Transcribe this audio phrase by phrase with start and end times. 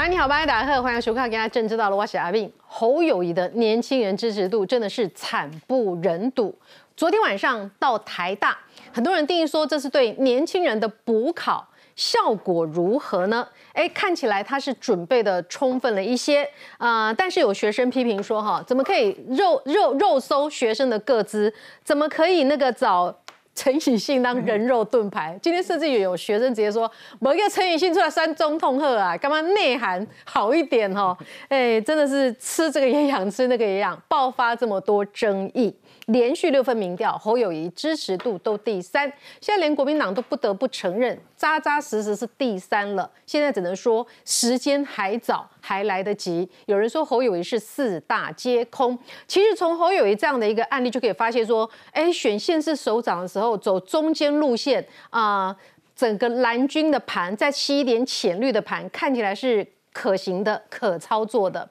[0.00, 2.48] 喂，你好，大家好，欢迎收看《今天政治道了》，我是阿斌。
[2.68, 6.56] 侯友谊的年轻人支持度真的是惨不忍睹。
[6.96, 8.56] 昨天晚上到台大，
[8.92, 11.66] 很多人定义说这是对年轻人的补考，
[11.96, 13.44] 效果如何呢？
[13.72, 21.52] 哎，看起来他是准备的充分了一些啊，但是有学生批评说，哈，怎么可以肉肉肉搜学生的个资？
[21.82, 23.12] 怎么可以那个找？
[23.58, 31.18] 陈以信当人肉盾牌，今天甚至也有学生直接说，某一个陈以信出来三中痛喝啊，干嘛内涵好一点哈？
[31.48, 35.74] 哎，真的是吃这个也想，吃那个也痒，爆发这么多争议。
[36.08, 39.02] 连续六份民调，侯友谊支持度都第三，
[39.40, 43.10] 现在连国民党都不得不承认，扎扎实实是第三了。
[43.26, 46.48] 现在只能说时间还早，还来得及。
[46.64, 55.54] 有人说侯友谊是四大皆空，其实从侯友谊这样的一个案例就可以发现说，哎，选县市首长的时候走中间路线啊，
[55.94, 61.68] 整个蓝军的盘再吸一点浅绿的盘，看起来是可行的、可操作的。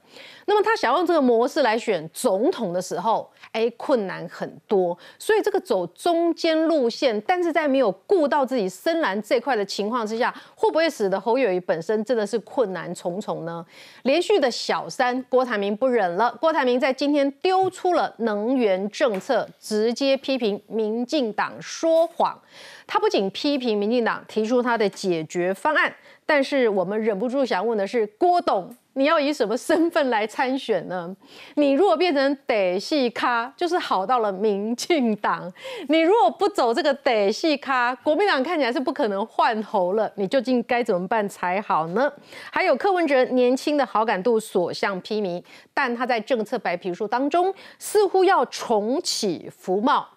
[0.49, 4.97] 那么他想用这个模式来选总统的时候，哎，困难很多。
[5.19, 13.65] 所以这个走中间路线，但是在没有顾到自己深蓝这块的情况之下，会不会使得侯友谊本身真的是困难重重呢？
[14.03, 16.33] 连续的小三，郭台铭不忍了。
[16.39, 22.41] 郭台铭在今天丢出了能源政策，直接批评民进党说谎。
[22.87, 25.93] 他不仅批评民进党提出他的解决方案，
[26.25, 28.73] 但是我们忍不住想问的是，郭董。
[28.97, 31.15] 你要以什么身份来参选呢？
[31.53, 35.47] 你如果变成得系咖，就是好到了民进党；
[35.87, 40.11] 你如果不走这个得系咖，国民党看起来是不可能换候了。
[40.15, 42.11] 你究竟该怎么办才好呢？
[42.51, 45.43] 还有柯文哲年轻的好感度所向披靡，
[45.75, 50.07] 但他在政策白皮书当中似乎要重启服贸，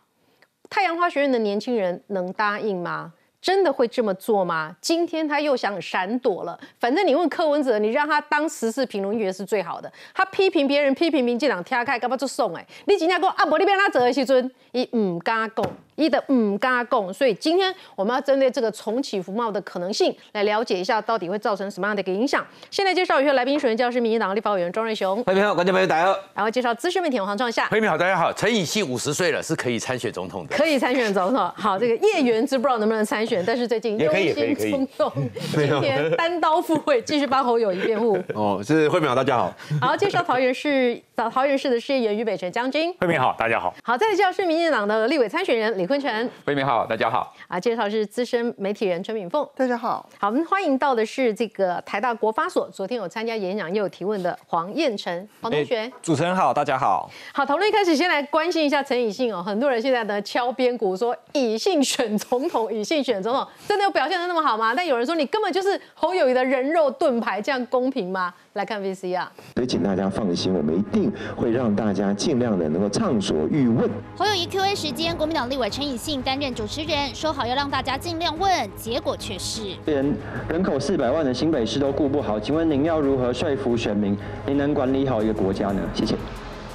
[0.70, 3.12] 太阳花学院的年轻人能答应吗？
[3.40, 4.76] 真的会这么做吗？
[4.80, 6.58] 今天他又想闪躲了。
[6.78, 9.90] 反正你问柯文哲，你让他当时事评论员是最好的。
[10.14, 12.66] 他批评别人，批评民进党，跳开干嘛就送哎？
[12.86, 15.64] 你今天讲啊，无你变他走的时阵，伊唔敢讲。
[16.00, 22.44] 一的嗯加共，所以今天我们要针对这个重启服贸的可能性来了解一下，到底会造成什么样的一个影响。
[22.70, 26.18] 现在介绍一下来宾，首先教是民进党立法委员庄瑞雄，欢迎好，观众朋友大家好。
[26.34, 28.32] 然后介绍资深媒体黄创夏，欢迎好，大家好。
[28.32, 31.52] 陈以信五十岁了，是可以参选总统的，可以参选总统。
[31.56, 35.12] 好，这个叶元之不知道能不能参选，但是最近忧心忡忡，
[35.52, 38.18] 今天单刀赴会，继续帮侯友谊辩护。
[38.34, 39.52] 哦，是慧敏好，大家好。
[39.80, 43.74] 好，介绍桃园市桃园市的市议员于北辰将军，慧敏好，大家好。
[43.82, 46.78] 好，再介绍是民进党的立委参选人李坤城，慧敏好。
[46.78, 47.34] 好，大家好。
[47.48, 49.44] 啊，介绍是资深媒体人陈敏凤。
[49.56, 50.08] 大家好。
[50.20, 55.90] 好，我们欢迎到的是这个台大国发所，昨天有参加演讲又有提问的黄彦成黄同学。
[56.00, 57.10] 主持人好，大家好。
[57.34, 64.72] 好，讨论一开始先来关心一下陈以信哦，很多人现在呢敲边鼓说以信选总统，以信选总统，真的有表现的那么好吗？
[64.72, 68.32] 但有人说你根本就是侯友谊的人肉盾牌，这样公平吗？
[68.54, 69.30] 来看 VC 啊。
[69.54, 73.88] 所以请大家放心，我们一定会让大家尽量的能够畅所欲问。
[74.16, 76.54] 侯友谊 Q&A 时间，国民党立委陈以信担任。
[76.54, 80.04] 主持人说好要让大家尽量问，结果却是连
[80.48, 84.16] 人口四百万的新北市都顾不好，请问您要如何说服选民，
[84.46, 85.80] 您能管理好一个国家呢？
[85.94, 86.16] 谢谢。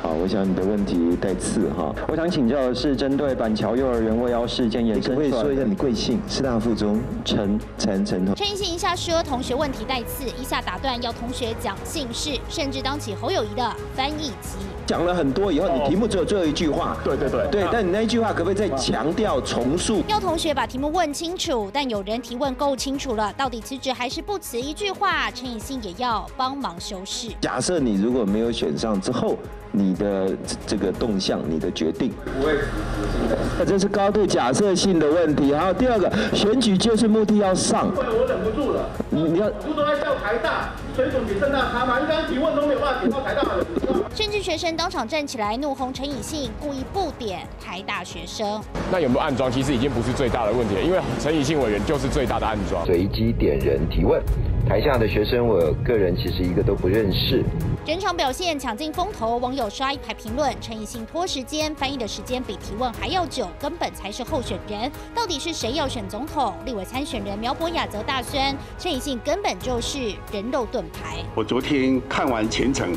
[0.05, 1.91] 好，我想你的问题带刺哈。
[2.07, 6.19] 我想请教的是，针对板桥幼儿园未要事件延伸，可以说一下你贵姓？
[6.29, 8.35] 师大附中陈陈陈同。
[8.35, 14.59] 陈奕迅一下说同学问题带刺，一下打断要同学讲姓氏，甚至当起侯友谊的翻译机。
[14.85, 16.95] 讲了很多以后，你题目只有最后一句话。
[17.03, 17.47] 对对对。
[17.51, 20.03] 对，但你那一句话可不可以再强调重述？
[20.07, 24.59] 要同学把题目问清楚，但有人提问够清楚了，到底辞职还是不辞？
[24.59, 27.29] 一句话，陈以信也要帮忙修饰。
[27.41, 29.35] 假设你如果没有选上之后。
[29.77, 30.31] 你的
[30.65, 33.37] 这个动向，你的决定，不会辞职性。
[33.59, 35.53] 那这是高度假设性的问题。
[35.53, 37.93] 还有第二个，选举就是目的要上。
[37.93, 38.85] 对我忍不住了。
[39.09, 41.99] 你你要不都在叫台大，水准比正大差吗？
[41.99, 43.65] 一般提问都没有办法点到台大的。
[44.15, 48.63] 甚至学生当场站起来怒轰陈以信，故意不点台大学生。
[48.89, 49.51] 那有没有暗装？
[49.51, 52.85] 其实已经不是最大的问题了，因为陈以信委员就是最大的暗装。
[52.85, 54.23] 随机点人提问。
[54.69, 57.43] 台下的学生，我个人其实一个都不认识。
[57.85, 64.89] 整场表现抢尽风头，网友刷一排评论：陈以信拖时间，翻译的时间比提问还要久，根本才是候选人。
[65.13, 66.53] 到底是谁要选总统？
[66.65, 71.17] 立委参选人苗博雅则大宣：陈以信根本就是人肉盾牌。
[71.35, 72.91] 我昨天看完全程，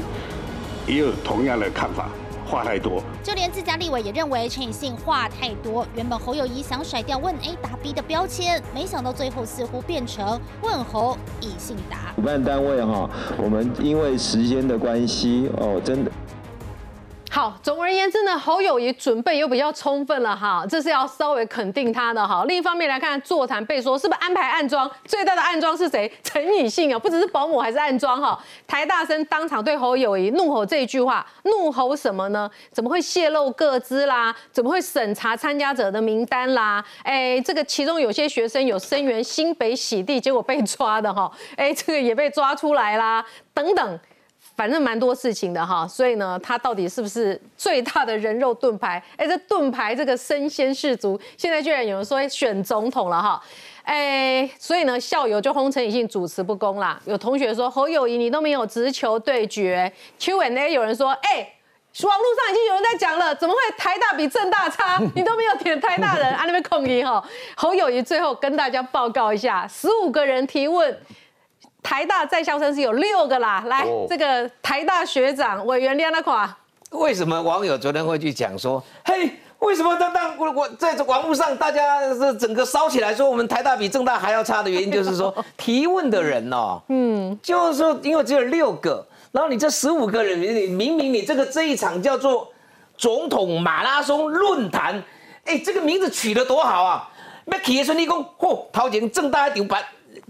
[0.89, 2.09] 也有同样的看法。
[2.51, 5.87] 话太多，就连自家立委也认为陈以信话太多。
[5.95, 12.15] 原本侯友谊想甩掉问 A 答 B 的标签，没想到最后似乎变成问侯以信答。
[12.17, 13.07] 主办单位哈，
[13.37, 16.11] 我们因为时间的关系哦，真的。
[17.31, 22.45] 好，总而言之呢，侯友谊准备又比较充分了哈，这是要稍微肯定他的哈。
[22.49, 24.91] 另一方面来看，座谈被说是不是安排暗装？
[25.05, 26.11] 最大的暗装是谁？
[26.25, 28.37] 陈以信啊，不只是保姆，还是暗装哈。
[28.67, 32.51] 台大生当场对侯友谊怒吼这一句话，怒吼什么呢？
[32.73, 34.35] 怎么会泄露个资啦？
[34.51, 36.83] 怎么会审查参加者的名单啦？
[37.05, 44.01] 哎，这个其中有些学生有声援新北洗地，结果被抓的哈，哎，这个也被抓出来啦，等等。
[44.59, 49.01] 反正蛮多事情的哈，所以呢，他到底是不是最大的人肉盾牌？
[49.17, 53.41] 哎，这盾牌这个身先士卒，现在居然有人说选总统了哈，
[53.85, 57.01] 哎，所以呢，校友就轰陈以信主持不公啦。
[57.05, 61.55] 有同学说侯友谊你都没有直球对决，Q&A 有人说，哎，
[62.03, 65.01] 网络上已经有人在讲了，怎么会台大比政大差？
[65.15, 67.25] 你都没有点台大人啊那边控音哈。
[67.55, 70.99] 侯友谊最后跟大家报告一下，十五个人提问。
[71.83, 76.57] 台大在校生是有六个啦，来，这个台大学长委员亮那垮。
[76.91, 92.49] 为什么网友昨天会去讲说，嘿，为什么当当我我在网络上大家是整个烧起来说我们台大比正大还要差的原因，就是说 提问的人哦，嗯，就是说因为只有六个，然后你这十五个人，你明明你这个这一场叫做
[92.97, 95.03] 总统马拉松论坛，
[95.45, 97.09] 哎，这个名字取得多好啊！
[97.45, 99.83] 那企业顺利工，嚯，陶景正大一顶板。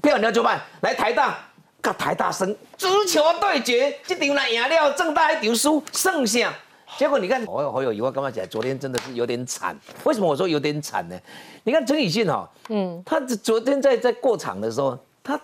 [0.02, 1.38] 漂亮就办，来台大，
[1.80, 6.52] 跟台大生足球对决，这场来赢了，正大一场输，剩下，
[6.96, 8.48] 结果你看，我我有疑问，干嘛讲？
[8.48, 11.18] 昨天真的是有点惨，为什么我说有点惨呢？
[11.64, 15.40] 你看陈以信哈，嗯，他昨天在在过场的时候，他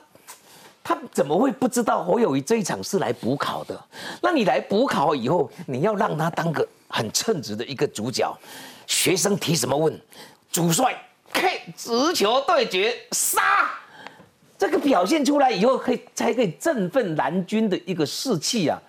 [0.83, 3.79] 他怎么会不知道侯友谊这一场是来补考的？
[4.23, 8.33] 那你来补考以后，你要让他当个很称职的一个主角，
[8.87, 10.01] 学生提什么问，
[10.53, 10.97] 主帅
[11.33, 13.43] ，K 直球对决杀。
[14.65, 18.81] 这个表现出来以后，可以才可以振奋蓝军的一个士气啊！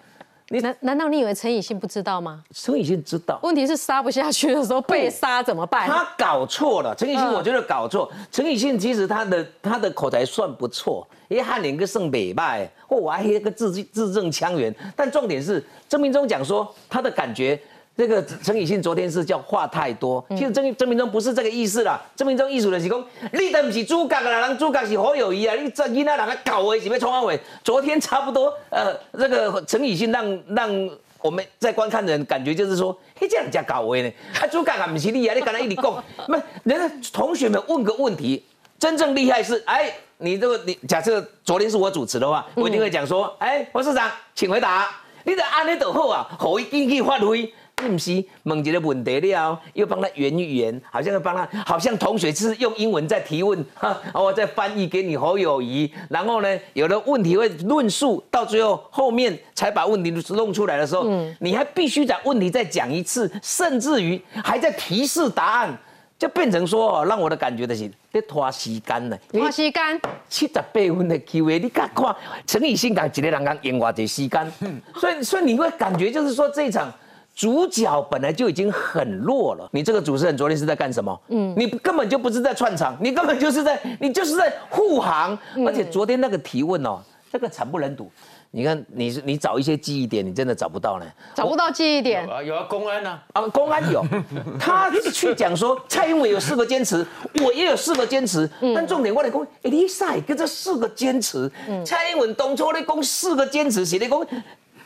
[0.47, 2.41] 你难难道你以为陈以信不知道吗？
[2.53, 5.85] 陈以信知道，问题是杀不下去的时候被杀怎么办？
[5.85, 8.09] 他搞错了，陈以信我觉得搞错。
[8.31, 14.73] 陈以信其实他的他的口才算不错，因为他连个胜北败，或我还一个字字正腔圆。
[14.95, 17.59] 但重点是郑明忠讲说他的感觉。
[17.97, 22.01] 这个陈以信昨天是叫话太多，其实曾曾明忠不是这个意思啦。
[22.15, 27.39] 曾明忠意思的是讲，你都不是主角啦，人主角是侯友谊啊，你这囡仔人个搞位是要冲阿伟。
[27.63, 30.89] 昨天差不多，呃，这个陈以信让让
[31.21, 34.11] 我们在观看的人感觉就是说，嘿，这样家搞位呢，
[34.41, 38.43] 啊，主角啊不是你啊，你刚才一直讲， 那人家同学们问个问题，
[38.77, 44.89] 真正厉害是，哎，你这个你假设昨天是我主持的话，我一定会讲说，哎，黄市长，请回答，
[45.23, 47.53] 你的安尼就好啊，侯一进去发挥。
[47.75, 61.05] 不是问一个问题了，又帮他圆一圆，好像要帮他，好像同学是用英文在提问， 哈，我再翻译给你侯友谊，然后呢，有的问题会论述，到最后后面才把问题弄出来的时候，
[61.39, 65.77] 你还必须把问题再讲一次，甚至于还在提示答案，
[66.17, 72.15] 就变成说，让我的感觉的是在拖时间呢，拖时间，七十八分的 Q&A，你看看
[72.47, 74.51] 陈以信讲一个人讲用偌济时间，
[74.95, 76.91] 所以所以你会感觉就是说这一场。
[77.35, 81.21] 主角本来就已经很弱了，你这个主持人昨天是在干什么？
[81.27, 85.37] 嗯，你根本就不是在串场，你根本就是在，你就是在护航。
[85.67, 86.99] 而且昨天那个提问哦，
[87.29, 88.09] 这个惨不忍睹。
[88.51, 91.05] 你看，你是你找一些记忆点，你真的找不到呢。
[91.33, 92.41] 找不到记忆点啊？
[92.41, 93.19] 有啊，公安呢？
[93.33, 94.01] 啊，公安有，
[94.57, 97.05] 他去讲说蔡英文有四个坚持，
[97.43, 98.49] 我也有四个坚持。
[98.73, 101.51] 但重点我来讲，哎，你赛跟这四个坚持，
[101.85, 104.25] 蔡英文当初咧讲四个坚持，是咧讲。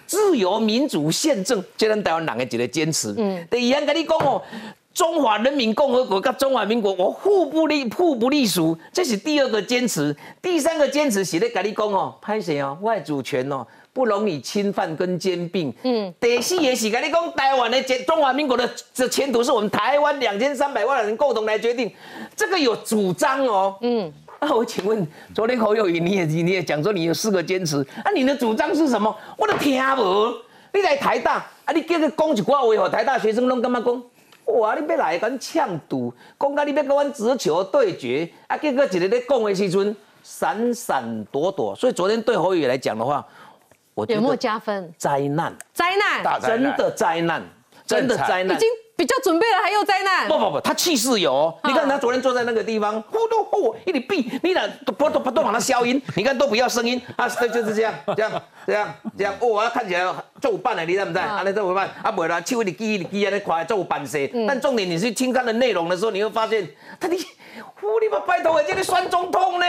[0.10, 3.14] 自由民主宪政，这咱台湾人的一个坚持。
[3.16, 4.42] 嗯，第二跟你讲哦，
[4.92, 10.16] 中华人民共和国跟中华民国，我互不隶互不隶属，这是第二个坚持。
[10.42, 13.64] 第三个坚持是咧跟你讲哦，拍谁哦，外主权哦，
[13.94, 15.72] 不容你侵犯跟兼并。
[15.84, 21.92] 嗯，第四也是跟你讲，台湾的中华民国的这前途是我们台湾两千三百万人共同来决定，
[22.36, 23.76] 这个有主张哦。
[23.82, 24.12] 嗯。
[24.40, 25.06] 啊，我请问，
[25.36, 29.16] 昨天侯友谊你也你也讲说你有四个坚持，啊，你的主张是什么？
[29.38, 30.34] 我都听无。
[30.72, 34.04] 你来台大，啊，你叫佢讲一寡话，台大学生拢干嘛讲？
[34.60, 43.26] 哇，你要来跟呛赌，讲到你要跟阮直球对决，啊，结果一日咧讲的时阵闪闪躲躲，所以昨天对侯友谊来讲的话，
[43.94, 44.94] 我有没有加分？
[44.98, 47.44] 灾难，灾难，真的灾难，
[47.86, 48.58] 真的灾难。
[49.00, 50.28] 比较准备了还有灾难？
[50.28, 51.58] 不不不，他气势有。
[51.64, 58.32] 你看他昨天坐在那个地方，呼噜呼，一直闭，你俩都不都不都把它消音，你看都不要声音啊，就是这样，这样
[58.68, 59.34] 这样这样。
[59.40, 61.18] 哦，看起来做办的，你知不知？
[61.18, 64.30] 啊，你做办啊，不啦，手一直记一直记啊，你快做办事。
[64.46, 66.68] 但重点你去听他的内容的时候，你会发现
[67.00, 67.16] 他你，
[67.80, 69.66] 呼你妈拜托，叫你选总统呢？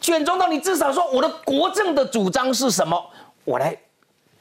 [0.00, 2.98] 选中到，你至少说我的国政的主张是什么？
[3.44, 3.76] 我来。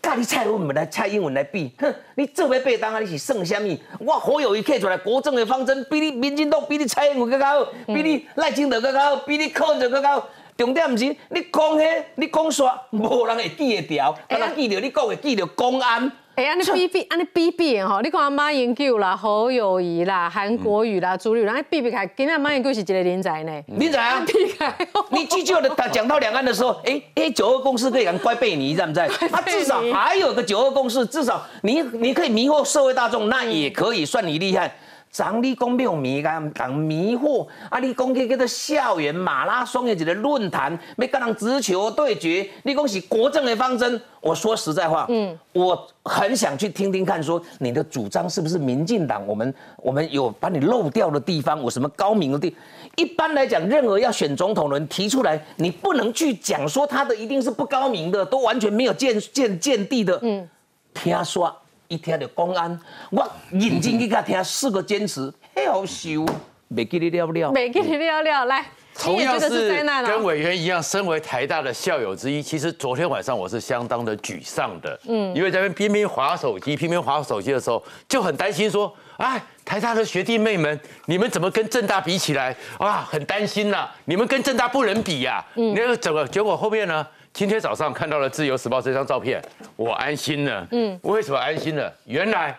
[0.01, 3.77] 甲你蔡英文来蔡英文来比，哼，你做袂背当啊，你是算什么？
[3.99, 10.27] 我好友一刻出来国政的方针，比你民进党，比你蔡英文更好，比你赖清德更好，比你柯文哲更好。
[10.57, 16.11] 重点毋是你讲迄，你讲煞，无人会记会掉，敢若记着你讲会记着公安。
[16.39, 23.51] 哎，安尼比比，安尼比比吼，你看马英九啦、侯友谊啦、韩国瑜啦、朱立伦，比比开，今天马英九是一个人才呢。
[23.67, 24.23] 人才啊！
[24.25, 24.73] 比开，
[25.09, 29.05] 你记住的，他讲到两岸的时候，哎哎，九二共识可以讲乖贝尼，知不知？
[29.29, 34.73] 他至少还有个九二共识，至少你你可以迷惑社会大众，那也可以算你厉害。
[35.11, 37.79] 张你讲有迷干，讲迷惑啊！
[37.79, 43.99] 你讲去叫做校园马拉松的一个论坛，要跟人直球对决，你讲是国政的方针。
[44.21, 49.25] 我说实在话，嗯，我很想去听听看，说你的主张是不是民进党？
[49.25, 52.55] 我们我们有把你漏掉的地方，有什么高明的地？
[52.95, 60.19] 一般来讲，任何要选总统的人提出来，你不能去讲说他的一定是不高明的，都完全没有见见见地的。
[60.21, 60.47] 嗯，
[60.93, 61.55] 听说。
[61.89, 62.79] 一听到公安，
[63.09, 66.23] 我认真去甲听四个坚持，嘿好笑，
[66.67, 82.55] 没给你聊聊，没给你了了，来，同样是跟委员一样，身为台大的校友之一，其实昨天晚上我是相当的沮丧的，嗯，因为在那边拼命划手机，拼命划手机的时候，就很担心说，哎，台大的学弟妹们，你们怎么跟正大比起来？
[82.77, 83.07] 啊？
[83.09, 87.07] 很担心呐，你们跟正大不能比呀，嗯，那个整个结果后面呢？
[87.39, 89.41] 今天早上看到了《自由时报》这张照片，
[89.77, 90.67] 我安心了。
[90.71, 91.89] 嗯，为什么安心了？
[92.03, 92.53] 原来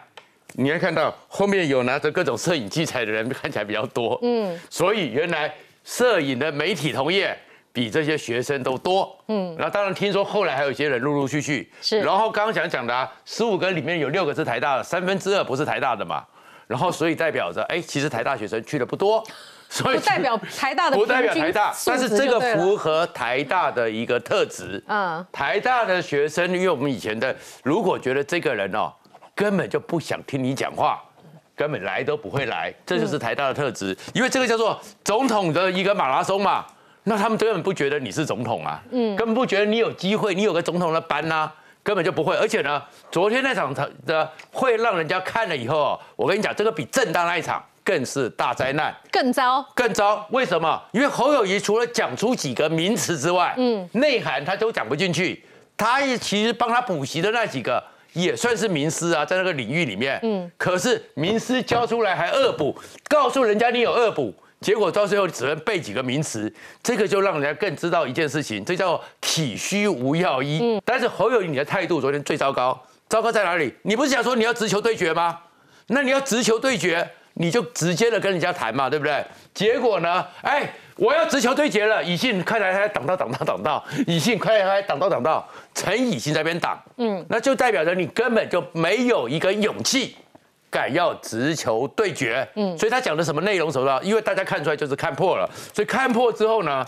[0.54, 4.18] 你还看到后面有拿着各种摄影器材的人看起来比较多。
[4.22, 7.36] 嗯，所以原来摄影的媒体同业
[7.74, 9.14] 比这些学生都多。
[9.28, 11.70] 嗯，然后当然听说后来还有一些人陆陆续续。
[11.82, 12.00] 是。
[12.00, 16.24] 然后刚刚想讲的，十五个里面有六个是台大的，三分之二不是台大的嘛。
[16.66, 19.22] 然后所以代表着，哎，其实台大学生去的不多。
[19.72, 24.82] 所以不代表台大的不代表台大，但是这个符合台大的一个特质。
[24.88, 28.92] 嗯，台大的学生，因为我们以前的，如果觉得这个人哦，
[29.32, 31.00] 根本就不想听你讲话，
[31.54, 33.96] 根本来都不会来，这就是台大的特质。
[34.12, 36.66] 因为这个叫做总统的一个马拉松嘛，
[37.04, 41.48] 那他们根本不觉得你是总统啊，嗯，根本不觉得你有机会，你有个总统的班呐，
[41.84, 42.34] 根本就不会。
[42.34, 43.72] 而且呢，昨天那场
[44.04, 47.64] 的会让人家看了以后，我跟你讲，这个比正大那一场。
[47.82, 50.26] 更是大灾难，更糟，更糟。
[50.30, 50.80] 为什么？
[50.92, 55.44] 因为侯友谊除了讲出几个名词之外，嗯，内涵他都讲不进去。
[55.76, 57.82] 他其实帮他补习的那几个
[58.12, 62.76] 也算是名师啊，在那个领域里面，嗯，可是名师教出来还恶补，
[63.08, 70.60] 告诉人家你有恶补，结果到最后只能背几个名词，这个就让人家更知道一件事情，这叫体虚无药医。
[70.62, 73.72] 嗯，但是侯友谊你的态度昨天最糟糕，糟糕在哪里？
[73.82, 75.38] 你不是想说你要直球对决吗？
[75.86, 77.10] 那你要直球对决。
[77.40, 79.24] 你就直接的跟人家谈嘛，对不对？
[79.54, 80.22] 结果呢？
[80.42, 90.16] 哎，我要直球对决了，以信快来来挡到挡到挡到，以信快来来挡到挡到，陈以信在边挡，嗯，那就代表着你根本就没有一个勇气，
[90.70, 93.98] 敢要直球对决，嗯，所以他讲的什么内容什么？
[94.02, 96.86] 因为大家看出来就是看破了，所以看破之后呢，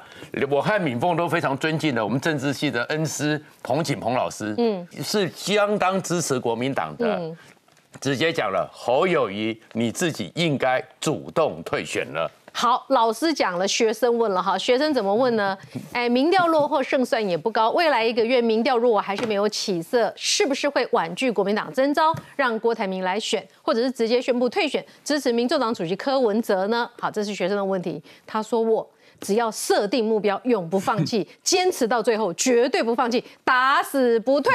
[0.50, 7.35] 我和敏凤都非常尊敬的我们政治系的恩师彭景鹏老师，嗯，是相当支持国民党的。
[8.00, 12.30] 直接讲了，侯友谊，你自己应该主动退选了。
[12.54, 15.56] 好，老师讲了，学生问了哈，学生怎么问呢？
[15.92, 17.70] 哎，民调落后，胜算也不高。
[17.70, 26.90] 未来一个月民调如果还是没有起色，是不是会婉拒国民党征召，让郭台铭来选，或者是直接宣布退选，支持民众党主席柯文哲呢？
[27.00, 28.02] 好，这是学生的问题。
[28.26, 28.87] 他说我
[29.18, 34.52] 只要设定目标，永不放弃，坚持到最后，绝对不放弃，打死不退。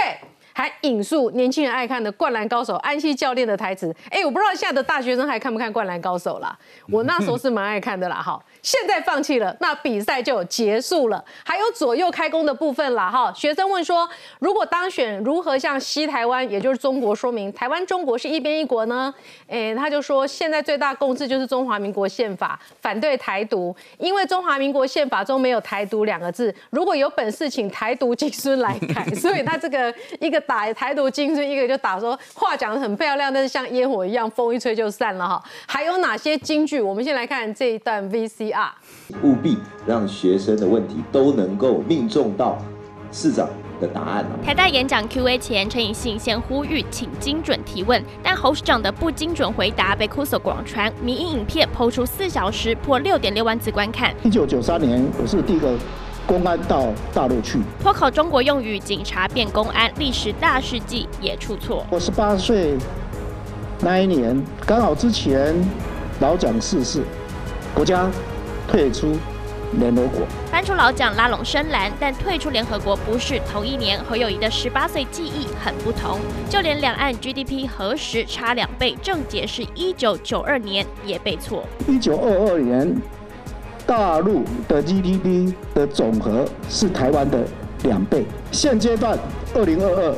[0.58, 6.58] 还引述年轻人爱看的《灌篮高手》安西教练的台词，哎，我不知道现在的大学生还看不看《灌篮高手》啦？
[6.90, 8.44] 我那时候是蛮爱看的啦，哈。
[8.64, 11.24] 现在放弃了，那比赛就结束了。
[11.46, 13.32] 还有左右开弓的部分啦，哈。
[13.36, 14.10] 学生问说，
[14.40, 19.14] 如果当选，如何向西台湾，也就是中国说明台湾中国是一边一国呢？
[19.48, 26.52] 哎，他就说，现在最大共识就是中华民国宪法，反对台独，因为中华民国宪法中没有台独两个字。
[26.72, 29.06] 如果有本事，请台独金孙来改。
[29.14, 35.44] 所以他这个一个打台独金孙，一个就打说话讲得很漂亮，但是像烟火一样，风一吹就散了哈。
[35.68, 36.82] 还有哪些金句？
[36.82, 38.70] 我们先来看这一段 VCR。
[39.22, 42.58] 务必让学生的问题都能够命中到
[43.12, 43.48] 市长
[43.80, 54.14] 的答案台大演讲 Q&A 前，陈以信先呼吁请精准提问，但侯市长的不精准回答被 c o s o 广传，迷影影片抛出四小时破六点六万次观看。
[54.24, 55.74] 一九九三年，我是第一个
[56.28, 57.58] 公安到大陆去。
[57.82, 61.84] 脱口中国用语，警察变公安，历史大事记也出错。
[61.90, 62.78] 我十八岁
[63.80, 65.56] 那一年，刚好之前
[66.20, 67.02] 老蒋逝世，
[67.74, 68.08] 国家。
[68.70, 69.16] 退出
[69.80, 70.28] 联合国。
[70.52, 73.98] 搬出老蒋拉拢深蓝，但退出联合国不是同一年。
[74.04, 76.20] 侯友谊的十八岁记忆很不同，
[76.50, 81.64] 就连两岸 GDP 何时差两倍，正解是一九九二年也被错。
[81.88, 82.94] 一九二二年，
[83.88, 87.40] 大陆的 GDP 的总和是台湾的
[87.84, 88.26] 两倍。
[88.52, 89.18] 现阶段，
[89.56, 90.16] 二零二二，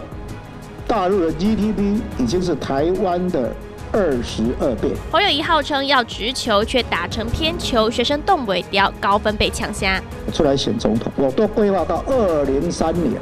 [0.88, 3.54] 大陆的 GDP 已经是台湾的。
[3.92, 4.92] 二十二倍。
[5.12, 10.00] 侯友谊号称要直球，却打成偏球，学生动尾雕高分被抢下。
[10.32, 13.20] 出来选总统，我都规划到二零三年。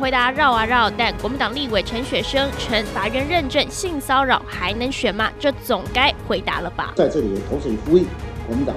[0.00, 5.30] 回答绕啊绕，但国民党立委陈雪生称，法院认证性骚扰还能选吗？
[5.38, 6.94] 这总该回答了吧？
[6.96, 8.06] 在这里同时呼吁
[8.50, 8.74] 国民党。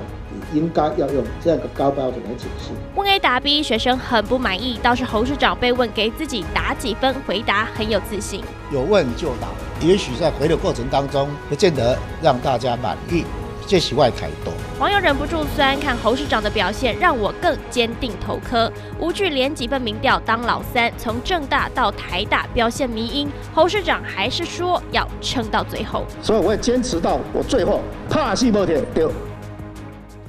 [0.52, 2.70] 应该要用这样一个高标准来解释。
[2.96, 4.80] 问 A 答 B，学生很不满意。
[4.84, 8.44] 倒是侯市长被问给自己打几分，回答很有自信。
[8.72, 9.48] 有问就答，
[9.80, 13.24] 也许在回的过程当中，不见得让大家满意。
[13.66, 14.54] 这是外凯多。
[14.80, 18.72] 网友忍不住酸，看侯市长的表现，让我更坚定投科。
[19.00, 26.06] 吴惧连几份民调当老三，从正大到台大表现迷因，侯市长还是说要撑到最后。
[26.22, 29.12] 所以我会坚持到我最后，怕死不铁丢。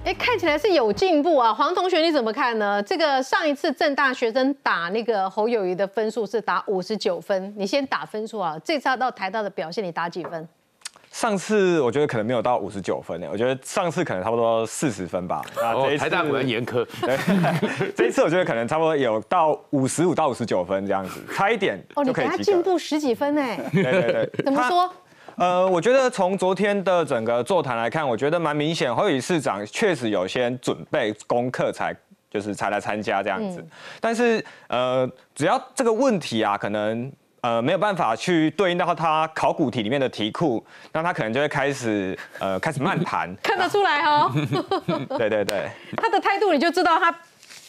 [0.05, 2.83] 哎，看起来是有进步啊，黄同学你怎么看呢？
[2.83, 8.61] 这个上一次正大学生打那个侯友谊的分数是打五十九分，你先打分数啊。
[8.63, 10.47] 这次到台大的表现，你打几分？
[11.11, 15.41] 上次我觉得可能没有到五十九分呢，我觉得上次可能差不多四十分吧。
[15.57, 16.87] 哦，台大果然严苛。
[17.97, 23.43] 这一次我觉得可能差不多有到五十五到五十九分这样子，差一点哦，你给他进步十几分呢。
[23.73, 24.93] 对对对，怎么说？
[25.37, 31.95] 呃，我觉得从昨天的整个座谈来看，我觉得蛮明显，侯友市长确实有些准备功课才
[32.31, 33.65] 就是才来参加这样子。
[34.01, 37.11] 但是呃，只要这个问题啊，可能
[37.41, 43.35] 呃没有办法去对应到他考古题里面的题库，那他可能就会开始呃开始慢谈。
[43.43, 44.31] 看得出来哦。
[45.19, 45.69] 对对对。
[45.97, 47.13] 他的态度你就知道他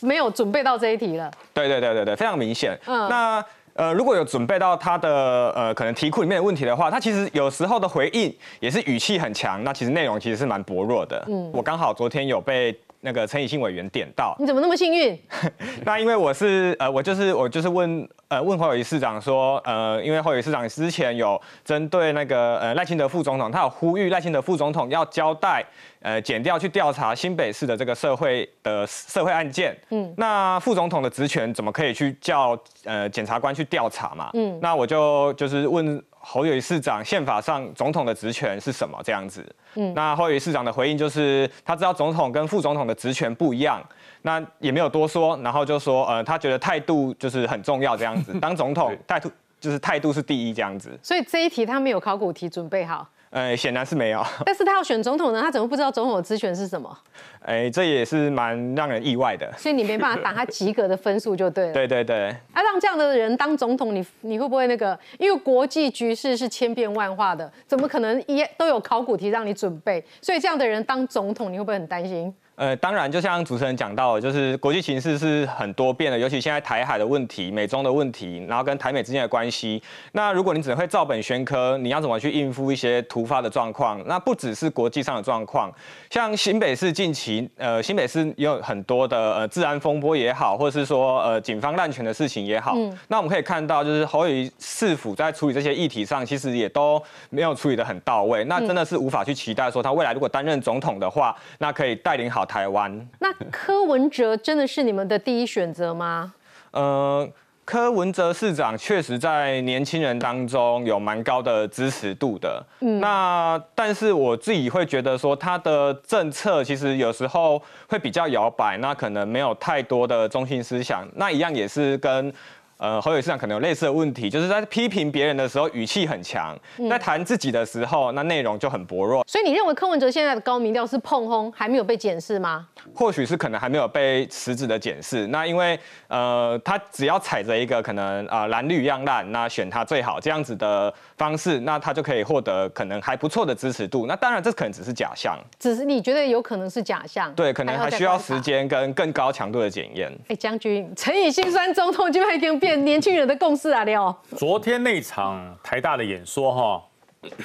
[0.01, 1.31] 没有准备到这一题了。
[1.53, 2.79] 对对对对对，非常明显。
[2.85, 3.09] 嗯。
[3.09, 3.43] 那。
[3.75, 11.21] 呃，如果有准备到他的呃可能题库里面的问题的话，他其实有时候的回应也是语气很强，那其实内容其实是蛮薄弱的。
[11.27, 15.19] 嗯，我刚好昨天有被那个陈以信委员点到，你怎么那么幸运？
[15.83, 25.65] 那因为我是呃我就是我就是问呃问侯友宜市长说呃因为侯友宜市长之前有针对那个呃赖清德副总统，他有呼吁赖清德副总统要交代。
[26.05, 34.29] 呃，减掉去调查新北市的这个社会的社会案件，嗯，那副总统的职权怎么可以去叫呃检察官去调查嘛？
[34.35, 39.43] 嗯，那我就就是问侯友宜市长，宪法上总统的职权是什么这样子？
[39.73, 43.81] 嗯，那侯友宜市长的回应就是他知道总统跟副总统的职权不一样，
[44.21, 50.95] 那也没有多说，然后就说呃他觉得态度就是很重要这样子，当总统 态度就是态度是第一这样子。
[51.01, 53.09] 所以这一题他没有考古题准备好。
[53.35, 54.25] 呃，显然是没有。
[54.45, 56.97] 但是他要选总统呢，他怎么不知道总统的职权是什么？
[57.41, 59.51] 哎，这也是蛮让人意外的。
[59.57, 61.73] 所以你没办法打他及格的分数就对了。
[61.75, 62.29] 对对对。
[62.53, 64.97] 啊，让这样的人当总统，你你会不会那个？
[65.19, 70.01] 因为国际局势是千变万化的，怎么可能一都有考古题让你准备？
[70.21, 72.33] 所以这样的人当总统，你会不会很担心？
[72.55, 79.83] 呃，当然，就像主持人讲到，就是国际形势是很多变的，尤其现在台海的问题、美中的问题，然后跟台美之间的关系。
[80.13, 84.01] 那如果你只会照本宣科，你要怎么去应付一些突发的状况？
[84.07, 85.69] 那不只是国际上的状况，
[86.09, 92.75] 像新北市近期，呃，新北市也有很多的呃治安风波也好，或者是说呃警方滥权的事情也好。
[92.77, 92.97] 嗯。
[93.09, 98.45] 那我们可以看到，就是侯友市府在处理这些议题上，其实也都没有处理的很到位。
[98.45, 102.44] 那真的是无法去期待说他未来如果担任总统的话，那可以带领好。
[102.45, 106.33] 台湾那柯文哲真的是你们的第一选择吗？
[106.71, 107.27] 呃，
[107.65, 112.63] 柯文哲市长确实在年轻人当中有蛮高的支持度的。
[112.81, 121.07] 嗯，那但是我自己会觉得说他的政策其实有时候会比较摇摆，那可能没有太多的中心思想。
[121.15, 122.31] 那一样也是跟。
[122.77, 126.57] 呃，侯友市长可能有类似的问题，就是在批评别人的时候语气很强，
[126.89, 129.23] 在谈自己的时候，那内容就很薄弱。
[129.25, 132.67] 所以你认为柯文哲现在的高民调是碰轰，还没有被检视吗？
[132.93, 135.25] 或许是可能还没有被实质的检视。
[135.27, 144.05] 那因为呃，他只要踩着一个可能啊蓝绿一样烂，那选他最好这样子的方式，那他就可以获得可能还不错的支持度。
[144.05, 147.33] 那当然这可能只是假象，只是你觉得有可能是假象？
[147.35, 150.11] 对，可能还需要时间跟更高强度的检验。
[150.27, 152.64] 哎，将军，陈以心酸中统就会跟。
[152.73, 154.15] 年轻人的共识啊，廖。
[154.35, 156.83] 昨天那场台大的演说哈，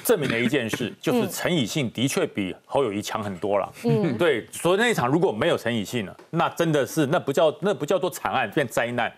[0.05, 3.71] 证明了一件事，就是陈以信的确比侯友谊强很多了。
[3.85, 4.47] 嗯，对。
[4.53, 9.13] 所以那一场如果没有陈以信了，那真的是那不叫那不叫做惨案，变灾难。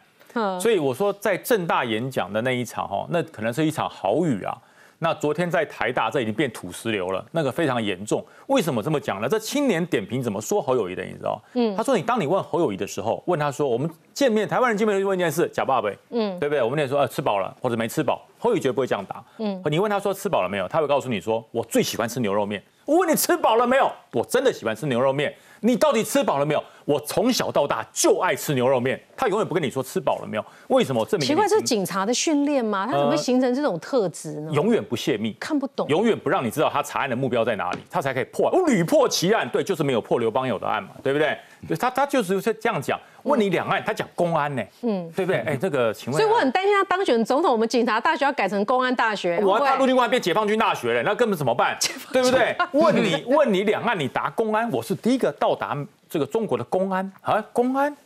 [0.59, 4.57] 所以我说在正大演讲的那一场哈，那可能是一场好雨啊。
[5.03, 8.25] 那昨天在台大，这已经变土石流了，那个非常严重。
[8.47, 9.29] 为什么这么讲呢？
[9.29, 11.03] 这青年点评怎么说侯友谊的？
[11.03, 11.43] 你知道？
[11.55, 16.62] 嗯，他说你当你问侯友谊的时候，问他说我们见面，台湾人见面就问一件事，假爸呗，嗯，对不对？
[16.62, 19.25] 我们得说呃吃饱了或者没吃饱，侯友谊绝对不会这样答。
[19.38, 22.62] 嗯，你问他说吃饱了没有，他会告诉你说我最喜欢吃牛肉面。
[22.85, 23.91] 我问你吃饱了没有？
[24.12, 25.35] 我真的喜欢吃牛肉面。
[25.64, 26.62] 你到底吃饱了没有？
[26.85, 29.01] 我从小到大就爱吃牛肉面。
[29.16, 30.44] 他永远不跟你说吃饱了没有？
[30.68, 31.05] 为什么？
[31.07, 32.85] 证明奇怪，这是警察的训练吗？
[32.85, 34.51] 他怎么会形成这种特质呢？
[34.53, 38.51] 永远不泄密，看不懂，永远不让你知道他查案的目标在哪里，他才可以破。
[38.51, 41.38] 我屡破奇案，对，就是没有破刘邦有的案嘛，对不对？
[41.77, 42.98] 他他就是这样讲。
[43.25, 45.41] 问你两岸，他讲公安呢，嗯，对不对？
[45.43, 51.77] 哎，这个请问，所以我很担心他当选总统，我们警察大学要改成公安大学，我怕陆军公安变解放军大学了，那根本怎么办？
[52.13, 52.57] 对不对？
[52.73, 55.77] 问你问你两岸，你答公安，我是第一个到达。
[56.09, 57.97] 这个中国的公安啊，公安，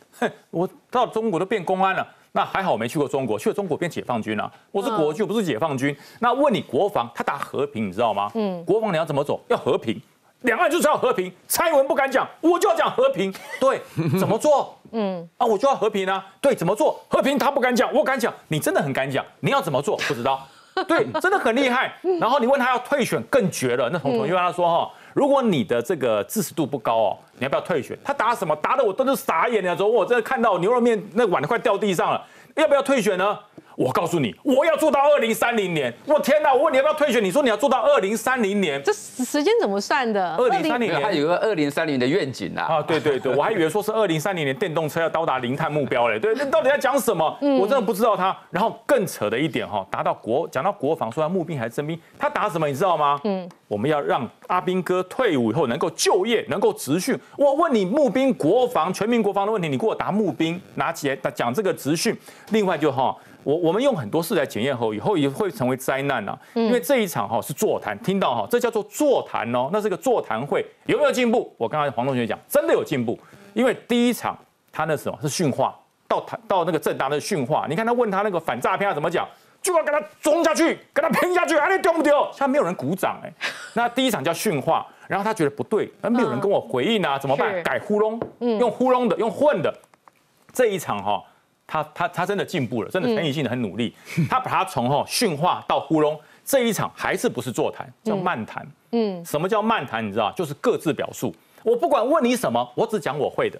[0.49, 4.49] 我到中国都变公安了，那还好我没去过中国，去了中国变解放军了。
[4.71, 5.93] 我是国军，不是解放军。
[6.19, 8.31] 那问你国防，他打和平，你知道吗？
[8.33, 9.43] 嗯，国防你要怎么走？
[9.49, 10.01] 要和平，
[10.41, 11.31] 两岸就是要和平。
[11.47, 13.33] 蔡英文不敢讲，我就要讲和平。
[13.59, 13.81] 对，
[14.19, 14.77] 怎么做？
[14.91, 16.25] 嗯，啊，我就要和平啊。
[16.39, 16.99] 对，怎么做？
[17.09, 18.33] 和平他不敢讲，我敢讲。
[18.47, 19.97] 你真的很敢讲，你要怎么做？
[19.97, 20.47] 不知道。
[20.87, 21.91] 对，真的很厉害。
[22.19, 23.89] 然后你问他要退选，更绝了。
[23.91, 24.91] 那统统因为他说哈。
[25.13, 27.97] 如果你的这个支持度不高哦，你要不要退选？
[28.03, 28.55] 他答什么？
[28.57, 29.75] 答的我都是傻眼了。
[29.75, 32.23] 说我真的看到牛肉面那碗都快掉地上了，
[32.53, 33.39] 要不要退选呢？
[33.77, 35.93] 我告诉你，我要做到二零三零年。
[36.07, 36.51] 我天哪！
[36.51, 37.23] 我问你要不要退选？
[37.23, 40.35] 你说你要做到二零三零年，这时间怎么算的？
[40.35, 42.63] 二零三零年，他有个二零三零的愿景啊！
[42.63, 46.19] 啊，对对对，我还以为说是二零三零年电动车要到达零碳目标嘞。
[46.19, 47.37] 对，那到底在讲什么？
[47.61, 48.35] 我真的不知道他。
[48.49, 52.67] 然后更扯的一点哈，达到国讲到国防，说要募兵还是征兵，他答什么？
[52.67, 53.21] 你知道吗？
[53.25, 57.15] 嗯，我们要让阿兵哥退伍以后能够就业，能够职训。
[57.37, 62.17] 我问你募兵、国防、全民国防的问题，你给我答募兵，拿起来讲这个职训。
[62.49, 63.15] 另外就哈。
[63.47, 66.37] 我我们用很多事来检验后，以后也会成为灾难啊！
[66.53, 71.55] 因为这一场哈是座谈，听到哈，这叫做座谈哦，那是个座谈会，有没有进步？
[71.57, 73.17] 我刚才黄同学讲，真的有进步，
[73.53, 74.37] 因为第一场
[74.69, 75.73] 他那什么是训话，
[76.09, 79.25] 到谈到那个正大的训话，你看他问他那个反诈骗怎么讲，
[79.61, 82.27] 就要跟他冲下去，跟他拼下去，哎你丢不丢？
[82.33, 83.31] 现在没有人鼓掌哎，
[83.75, 87.63] 那第一场叫训话，然后他觉得不对，那没有人跟我回应啊，怎么办？
[87.63, 89.73] 改呼隆，用呼隆的，用混的，
[90.51, 91.23] 这一场哈。
[91.67, 93.93] 他他他真的进步了，真的陈以信的很努力。
[94.29, 98.65] 他把他从哈训话到糊弄，这一场还是不是座谈，叫漫谈。
[98.93, 100.05] 嗯，什么叫漫谈？
[100.07, 101.35] 你知道就是各自表述。
[101.63, 103.59] 我不管问你什么，我只讲我会的。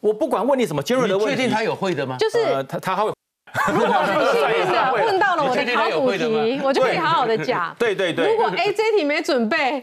[0.00, 1.34] 我不管问你什么尖锐的问题。
[1.34, 2.16] 确定他有会的吗？
[2.18, 3.10] 就是他他会。
[3.72, 7.74] 如果很幸运的 问到了我的考古题，我就可以好好的讲。
[7.78, 8.30] 对对对。
[8.30, 9.82] 如果 AJ 题没准备。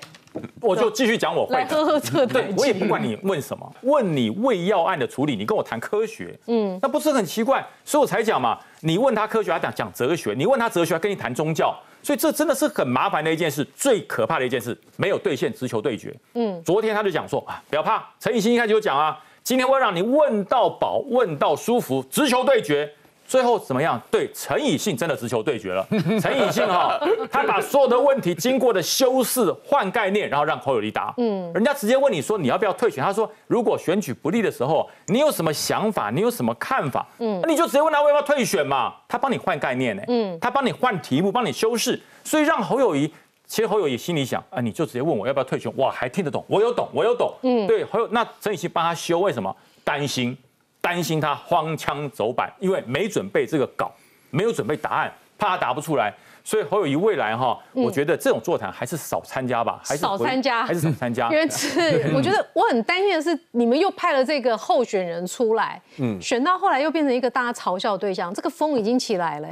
[0.62, 7.65] 我就继续讲我会来喝喝这对我也不管你问什么，问你胃药案的处理，你跟我谈科学，嗯，那不是很奇怪？
[7.86, 11.78] 所以我才讲嘛，你问他科学，他讲讲哲学；你问他哲学，他跟你谈宗教。
[12.02, 16.13] 所以这真的是很麻烦的一件事，最可怕的一件事，没有兑现，直球对决。
[16.34, 22.91] 嗯，昨天他就讲说啊，不要怕，陈以新一开始就讲啊，今天会让你问到饱，问到舒服，直球对决。
[23.34, 24.00] 最后怎么样？
[24.12, 25.84] 对陈以信真的直球对决了。
[26.22, 27.00] 陈以信哈，
[27.32, 31.12] 他把所有的问题经过的修饰、换概念，然后让侯友谊答。
[31.17, 33.04] 嗯，人家直接问你说你要不要退选？
[33.04, 36.12] 他说如果选举不利的时候，你有什么想法？
[36.12, 37.04] 你有什么看法？
[37.17, 38.93] 嗯，那你就直接问他要不要退选嘛。
[39.08, 40.04] 他帮你换概念呢。
[40.10, 42.00] 嗯，他帮你换题目，帮你修饰。
[42.24, 43.12] 所以让侯友谊，
[43.48, 47.34] 其实侯友谊心里想啊，你就直接问我要不要退选，我还听得懂，我有懂，我有懂。
[47.41, 49.56] 嗯，对，侯友那陈以信帮他修，为什么？
[49.84, 50.38] 担心。
[50.84, 53.89] 担心他荒腔走板，因为没准备这个稿，
[54.32, 61.30] 没有准备答案，怕他答不出来，所以侯友谊未来哈，我觉得这种座谈还是少参加吧，还是少参加，还是少参加。
[61.32, 69.48] 因为是我觉得我很担心的是，你们又派了这个候选人出来，嗯，选到后来又变成一个大家嘲笑对象，这个风已经起来了。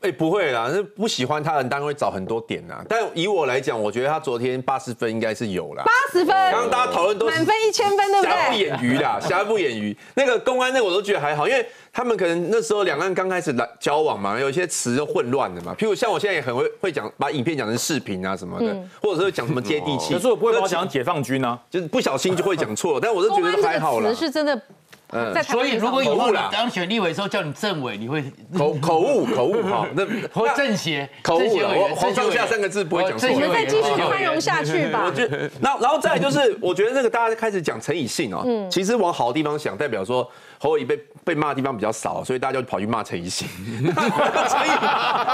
[0.00, 2.84] 哎，不会啦，是不喜欢他的人当然会找很多点呐。
[2.88, 5.82] 但以我来讲，我觉得他昨天八十分应该是有啦。
[5.84, 8.30] 八十分，刚刚大家讨论都满分一千分，对不对？
[8.30, 9.96] 瑕不掩瑜啦， 瑕不掩瑜。
[10.14, 15.74] 那个公安那我都觉得还好，因为他们可能那时候两岸刚开始来交往嘛，有一些词就混乱的嘛。
[15.76, 20.14] 譬如像我现在也很会会讲，把影片讲成视频啊什么的，或者是讲什么接地气。
[20.14, 23.00] 可是我不会讲解放军啊，就是不小心就会讲错。
[23.00, 24.14] 但我是觉得还好了。
[24.14, 24.62] 是真的。
[25.10, 28.22] 嗯，所以如果以后当选立委的时候叫你政委，你会
[28.54, 33.28] 口口误口误哈， 那或政协口误了，黄上下三个字不会讲错。
[33.30, 35.04] 你们再继续宽容下去吧。
[35.06, 43.48] 我觉得，那然后再来就是，我觉得那个大家开始讲陈以信哦，其实往好的地方想，代表说侯友宜被被骂的地方比较少，所以大家就跑去骂陈以信。
[43.80, 44.70] 陈以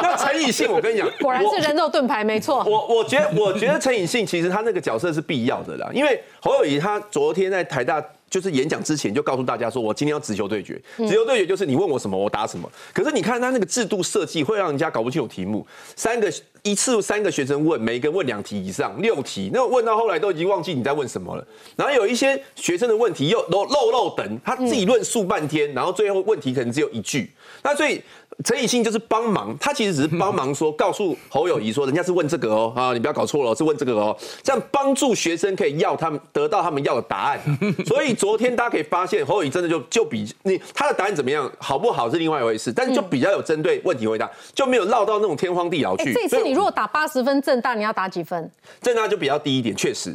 [0.03, 2.63] 那陈以信，我跟你讲，果然是人肉盾牌，没错。
[2.65, 8.01] 我我觉得我觉得陈以信其实他那个角色是必要的啦，因为侯友宜他昨天在台大。
[8.35, 12.69] 就是演讲之前就告诉大家说，我今天要直球对决，直球对决就是你问我什么我答什么。
[12.93, 15.65] 可是你看他那个制度设计，会让人家搞不清楚题目。
[15.95, 16.29] 三个
[16.63, 21.47] 一次三个学生问，每个问两题以上，六题，那问到后来都已经忘记你在问什么了。
[21.77, 27.31] 然后有一些学生的问题又都漏漏等，他自己论述半天，然后最后问题可能只有一句。
[27.63, 28.03] 那所以。
[28.43, 37.41] 陈以信就是帮忙，他其实只是帮忙说，告诉侯友谊说，人家是问这个哦，啊，你不要搞错了，是问这个哦，这样帮助学生可以要他们得到他们要的答案。
[37.87, 46.13] 所以昨天大家可以发现，侯友谊真的就就比你他的答案怎么样，好不好是另外一回事，但是就比较有针对问题回答，就没有绕到那种天荒地老去。
[46.13, 48.51] 这次你如果打八十分正大，你要打几分？
[48.83, 50.15] 正大就比较低一点，确实。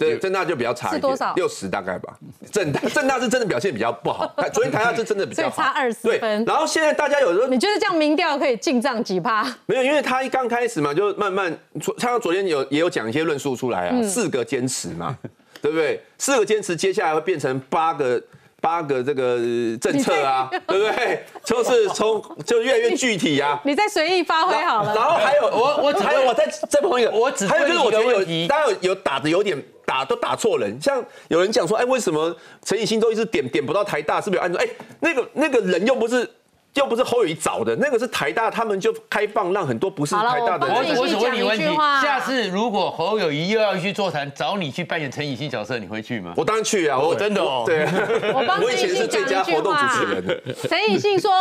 [0.00, 2.16] 对，正大就比较差一点，六十大概吧。
[2.50, 6.44] 正大 正大是真的表现比较不好， 昨天台大是真的比较好，差二十分。
[6.46, 9.44] 然后现在大家有时候你觉得这样民调可以进账几趴？
[9.66, 11.54] 没有，因为他一刚开始嘛，就慢慢，
[11.98, 15.16] 他昨天有也有讲一些论述出来啊，四个坚持嘛，
[15.60, 16.02] 对不对？
[16.16, 18.20] 四个坚持，接下来会变成八个。
[18.60, 19.38] 八个这个
[19.80, 21.24] 政策啊， 对不对？
[21.44, 23.60] 就是从就越来越具体啊。
[23.64, 24.94] 你再随意发挥好了。
[24.94, 34.20] 然后还有我我还有我再再碰一个，我只还有就是我觉得有大家有有打的有点打都打错人，像有人讲说，哎，为什么陈以新都一直点点不到台大？
[34.20, 34.68] 是不是按照哎
[35.00, 36.28] 那个那个人又不是。
[36.74, 40.66] 又不是侯友谊找的，那个是台大，他们就开放让很多不是台大的。
[40.68, 41.64] 我我问你问题，
[42.00, 46.32] 下次如果侯友谊又要去座谈，找你去扮演陈以信角色，你会去吗？
[46.36, 46.98] 我当然去啊！
[46.98, 47.84] 我真的哦， 对，
[48.32, 49.90] 我帮陈以信讲一句话。
[50.68, 51.32] 陈以信说，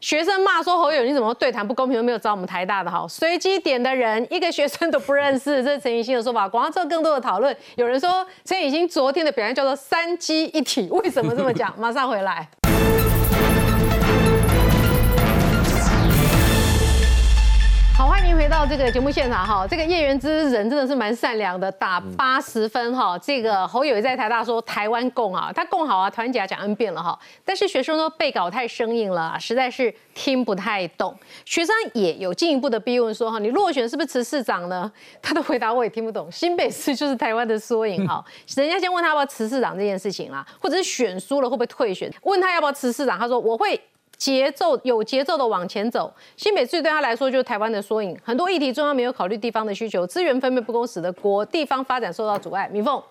[0.00, 6.46] 学生骂说侯友你怎么对谈不公平，都没有找我们台大的好，随机点的人一个学生都不认识，这是陈以信的说法。
[6.48, 11.74] 广告之后更多的讨论，有人说陈以信昨天的表现叫做三机一体，为什么这么讲？
[11.78, 12.46] 马上回来。
[18.76, 19.64] 这个节目现场哈。
[19.68, 23.16] 这个叶元之人真的是蛮善良的，打八十分哈。
[23.16, 27.16] 这个侯友谊在台大说台湾共啊，他共好啊，团结讲 N 遍了哈。
[27.44, 31.16] 但是学生说背稿太生硬了，实在是听不太懂。
[31.44, 34.90] 学生也有进一步的逼问说哈，你落选是不是辞市长呢？
[35.22, 36.30] 他的回答我也听不懂。
[36.32, 38.24] 新北市就是台湾的缩影哈。
[38.56, 42.12] 人家先问他要不要辞市长这件事情啦，或者是选输了会不会退选？
[42.22, 43.80] 问他要不要辞市长，他说我会。
[44.24, 48.18] 节奏有节奏的往前走，新北市对他来说就是台湾的缩影。
[48.24, 52.66] 很多议题中央没有考虑地方的需求，资源分配不公，使得国地方发展受到阻碍。
[52.72, 53.02] 米凤，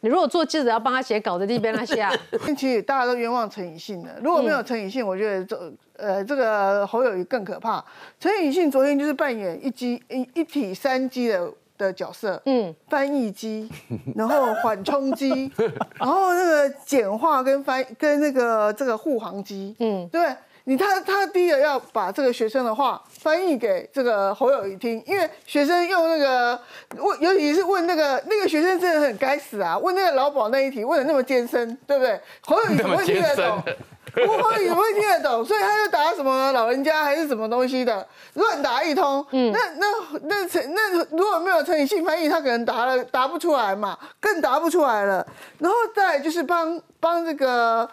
[0.00, 2.12] 你如果做记者要帮他写稿的地边那些啊，
[2.54, 4.10] 其实大家都冤枉陈以信的。
[4.22, 7.82] 如果没有陈以信，我觉得这呃这个侯友谊更可怕。
[8.20, 13.70] 陈以信昨天就是扮演一机一一体三机的的角色，嗯，翻译机，
[14.14, 15.50] 然后缓冲机，
[15.98, 20.20] 然后那个简化跟翻跟那个这个护航机，嗯，对。
[20.64, 26.56] 你他他第一个要把这个学生的话翻译给这个侯友谊听，因为学生用那个
[26.98, 29.76] 问，尤其是问那个那个学生真的很该死啊！
[29.76, 32.20] 问那个劳保那一题问的那么艰深，对不对？
[32.42, 33.60] 侯友谊怎么会听得懂？
[34.14, 35.44] 侯友谊怎么会听得懂？
[35.44, 39.24] 所以他就答什么老人家还是什么东西的，乱答一通。
[39.30, 39.86] 嗯，那那
[40.22, 45.26] 那陈那如果没有陈以信翻译，他可能答了答不出来嘛，更答不出来了。
[45.58, 47.88] 然后再就是帮帮这个。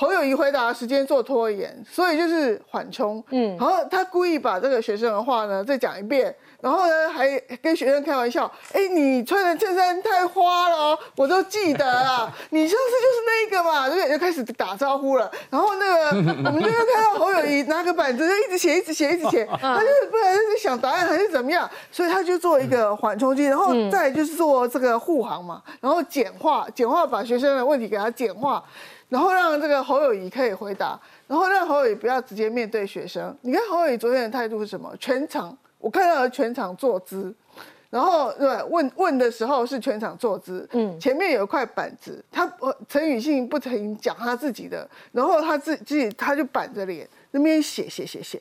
[0.00, 3.22] 侯友谊回答时间做拖延，所以就是缓冲。
[3.32, 15.30] 嗯，然后他故意把这个学生的话呢再讲一遍，然后呢还跟学生开玩笑：“哎，你穿的衬衫太花了，我都记得啊， 你上次就是那个嘛。”对，就开始打招呼了。
[15.50, 19.46] 然后那个我们就会看到侯友谊拿个板子就一直写，一直写，一直写。
[19.60, 28.64] 他就是不然是想答案还是怎么样，所以他就做一个缓冲剂，然后再就是做这个护航嘛，然后简化，简化把学生的问题给他简化。
[29.10, 33.36] 然后让这个侯友谊可以回答，然后让侯友谊不要直接面对学生。
[33.42, 34.96] 你看侯友谊昨天的态度是什么？
[34.98, 37.34] 全场我看到了全场坐姿，
[37.90, 42.50] 然后对问问的时候是全场坐姿，嗯，前面有一块板子，他
[42.88, 48.40] 陈宇信不停讲他自己的，然后他自自己他就板着脸那边写写写写。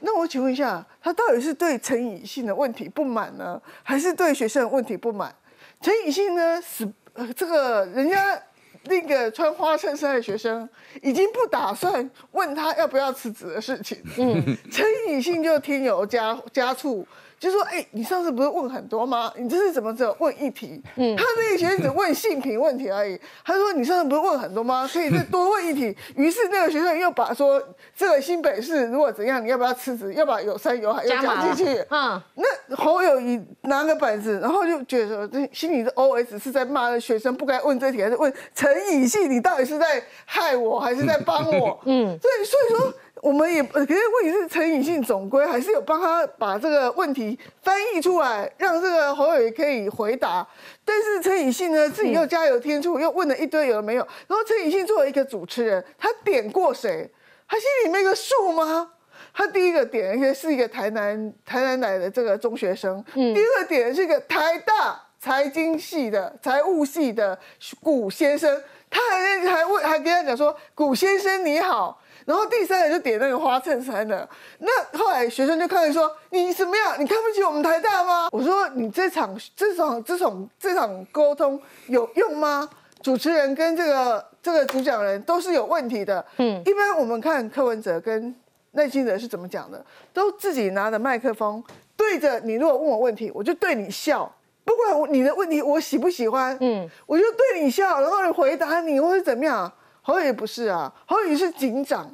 [0.00, 5.34] 那我请问一下，他到底是对陈宇信的问题不满呢，还是对学生的问题不满？
[5.80, 8.40] 陈宇信呢是呃这个人家。
[8.86, 10.68] 那个穿花衬衫的学生
[11.02, 13.98] 已经不打算问他要不要辞职的事情。
[14.18, 17.06] 嗯， 陈以信就添油加加醋。
[17.46, 19.32] 就说哎，你上次不是问很多吗？
[19.36, 20.82] 你这次怎么只有问一题？
[20.96, 23.18] 嗯，他那个学生只问性平问题而已。
[23.44, 24.88] 他说你上次不是问很多吗？
[24.92, 25.96] 可以再多问一题。
[26.16, 27.62] 于是那个学生又把说
[27.96, 30.12] 这个新北市如果怎样，你要不要辞职？
[30.14, 31.84] 要把有山有海又讲进去。
[31.90, 39.30] 嗯，那侯友谊拿个本子，然后就觉得说，这心里的 O S 是在骂学生不该问这题，还是问陈以信？
[39.30, 41.78] 你到底是在害我，还是在帮我？
[41.84, 42.92] 嗯，对，所以说。
[43.22, 50.46] 我们也可是问题是陈以信总归还是有帮他把这个问题翻译出来，让这个侯友宜可以回答。
[50.84, 54.06] 但是陈以信呢，自己又加油添醋，又问了一堆有没有。
[54.26, 57.10] 然后陈以信作为一个主持人，他点过谁？
[57.48, 58.92] 他心里没个数吗？
[59.32, 67.38] 他第一个点一个是一个台南台南来的这个中学生，嗯第二个点是一个台大财经系的财务系的
[67.80, 72.00] 古先生，他还还问还跟他讲说古先生你好。
[72.26, 76.96] 然后第三个就点那个花衬衫的，那后来学生就看说你怎么样？
[76.98, 78.28] 你看不起我们台大吗？
[78.32, 82.68] 我说你这场这场这种这场沟通有用吗？
[83.00, 86.24] 主持人跟这个这个主讲人都是有问题的。
[86.38, 88.34] 嗯，一般我们看柯文哲跟
[88.72, 91.62] 内心哲是怎么讲的，都自己拿着麦克风
[91.96, 94.28] 对着你，如果问我问题，我就对你笑，
[94.64, 99.72] 不管你的问题我喜不喜欢，嗯，我就对你笑，然后回答你或是怎么样。
[100.06, 102.08] 侯友不是啊，侯友是警长，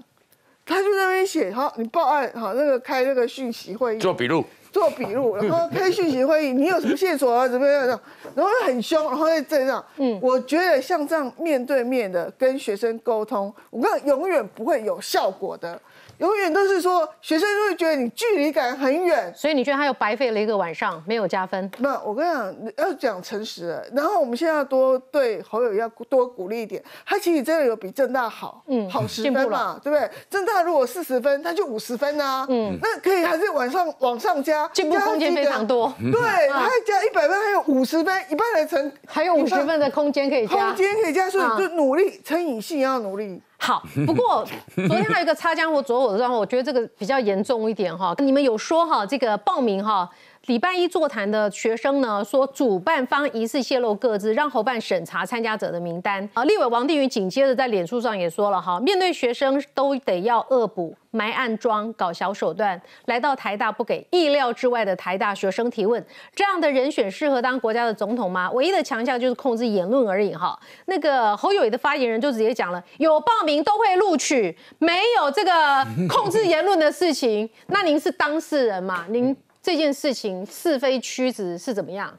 [0.64, 7.46] 他就在那边写，好，你报案，好，那个开那个讯息会议，做笔录，做笔录， 然后开讯息会议，你有什么线索啊？
[7.46, 7.86] 怎么样？
[8.34, 15.78] 然后很凶，然后在这样，嗯，我觉得像这样面对面的跟学生沟通，我跟永远不会有效果的。
[16.18, 21.70] 永远都是说学生就会觉得你距离感很远，所以你觉得他又白费了一个晚上，没有加分？
[21.78, 22.32] 那，我跟你
[22.76, 23.90] 讲，要讲诚实的。
[23.94, 30.08] 然后我们现在要多对侯友要多鼓励一点，他其实真的有比正大好，嗯，好十分嘛，对不对？
[30.30, 35.92] 正大如果四十分，他就五十分啊，嗯，那可以还是往上往上加，进步空间非常多。
[35.98, 43.40] 对，他加一百分，还有五十分，一半的成，还有五十分的空间可以加，空间可以加，所以就努力，成以性要努力。
[43.64, 44.44] 好，不过
[44.74, 48.12] 昨天还有一个擦枪走火的状况，我觉得这个比较严重一点哈。
[48.18, 50.10] 你们有说哈，这个报名哈。
[50.46, 56.28] 礼拜一座谈的学生呢说，主办方疑似泄露各自，让侯办审查参加者的名单。
[56.34, 68.50] 啊，立委王定宇紧接着在脸书上也说了哈，面对学生都得要恶补、埋暗桩、搞小手段，来到台大不给意料之外的台大学生提问，这样的人选适合当国家的总统吗？
[68.50, 70.58] 唯一的强项就是控制言论而已哈。
[70.86, 77.48] 那个侯友谊的发言人就直接讲了，有报名都会录取，没有这个控制言论的事情。
[77.68, 79.04] 那您是当事人嘛？
[79.08, 79.36] 您。
[79.62, 82.12] 这件事情是非曲直是怎么样？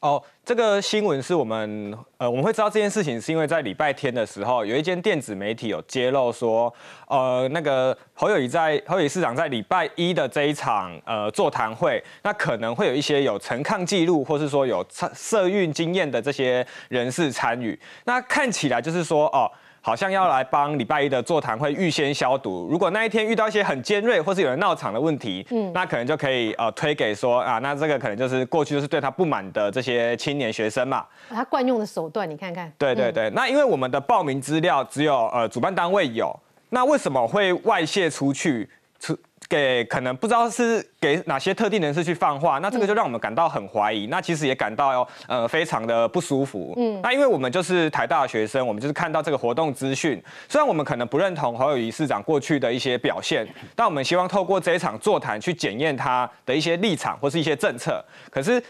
[0.00, 6.72] 哦，这个新闻是我们呃，我们会知道这件事情是因为在礼拜天的时候，有一间电子媒体有揭露说，
[7.06, 14.84] 呃，那个侯友谊在侯友谊市长在礼拜一的这一场呃座谈会，那可能会有一些有陈抗记录，或是说有
[15.14, 17.78] 涉孕经验的这些人士参与。
[18.04, 19.50] 那看起来就是说，哦。
[19.80, 22.68] 好像要来帮礼拜一的座谈会预先消毒。
[22.70, 31.06] 如果那一天遇到一些很尖锐或是有人闹场的问题，嗯，那可能就可以呃推给说啊，那这个可能就是过去就是对他不满的这些青年学生嘛。
[31.28, 32.70] 他惯用的手段，你看看。
[32.76, 36.38] 对对对，那因为我们的报名资料只有呃主办单位有，
[36.68, 38.68] 那为什么会外泄出去？
[38.98, 39.16] 出
[39.50, 46.72] 给可能不知道是给哪些特定人士去放话，那这个就让我们感到很怀疑，那其实也感到呃非常的不舒服。
[46.76, 58.04] 嗯，那因为我们就是台大的学生，我们就是看到这个活动资讯，虽然我们可能不认同侯友谊市长过去的一些表现，但我们希望透过这一场座谈去检验他的一些立场或是一些政策。
[58.30, 58.62] 可是，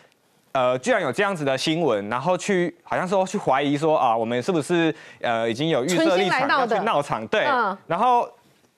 [0.53, 7.27] 呃，居然有这样子的新闻，然后去好像说去怀疑说啊，我们是不是呃已经有预设立场要去闹场？
[7.27, 7.43] 对，
[7.87, 8.27] 然后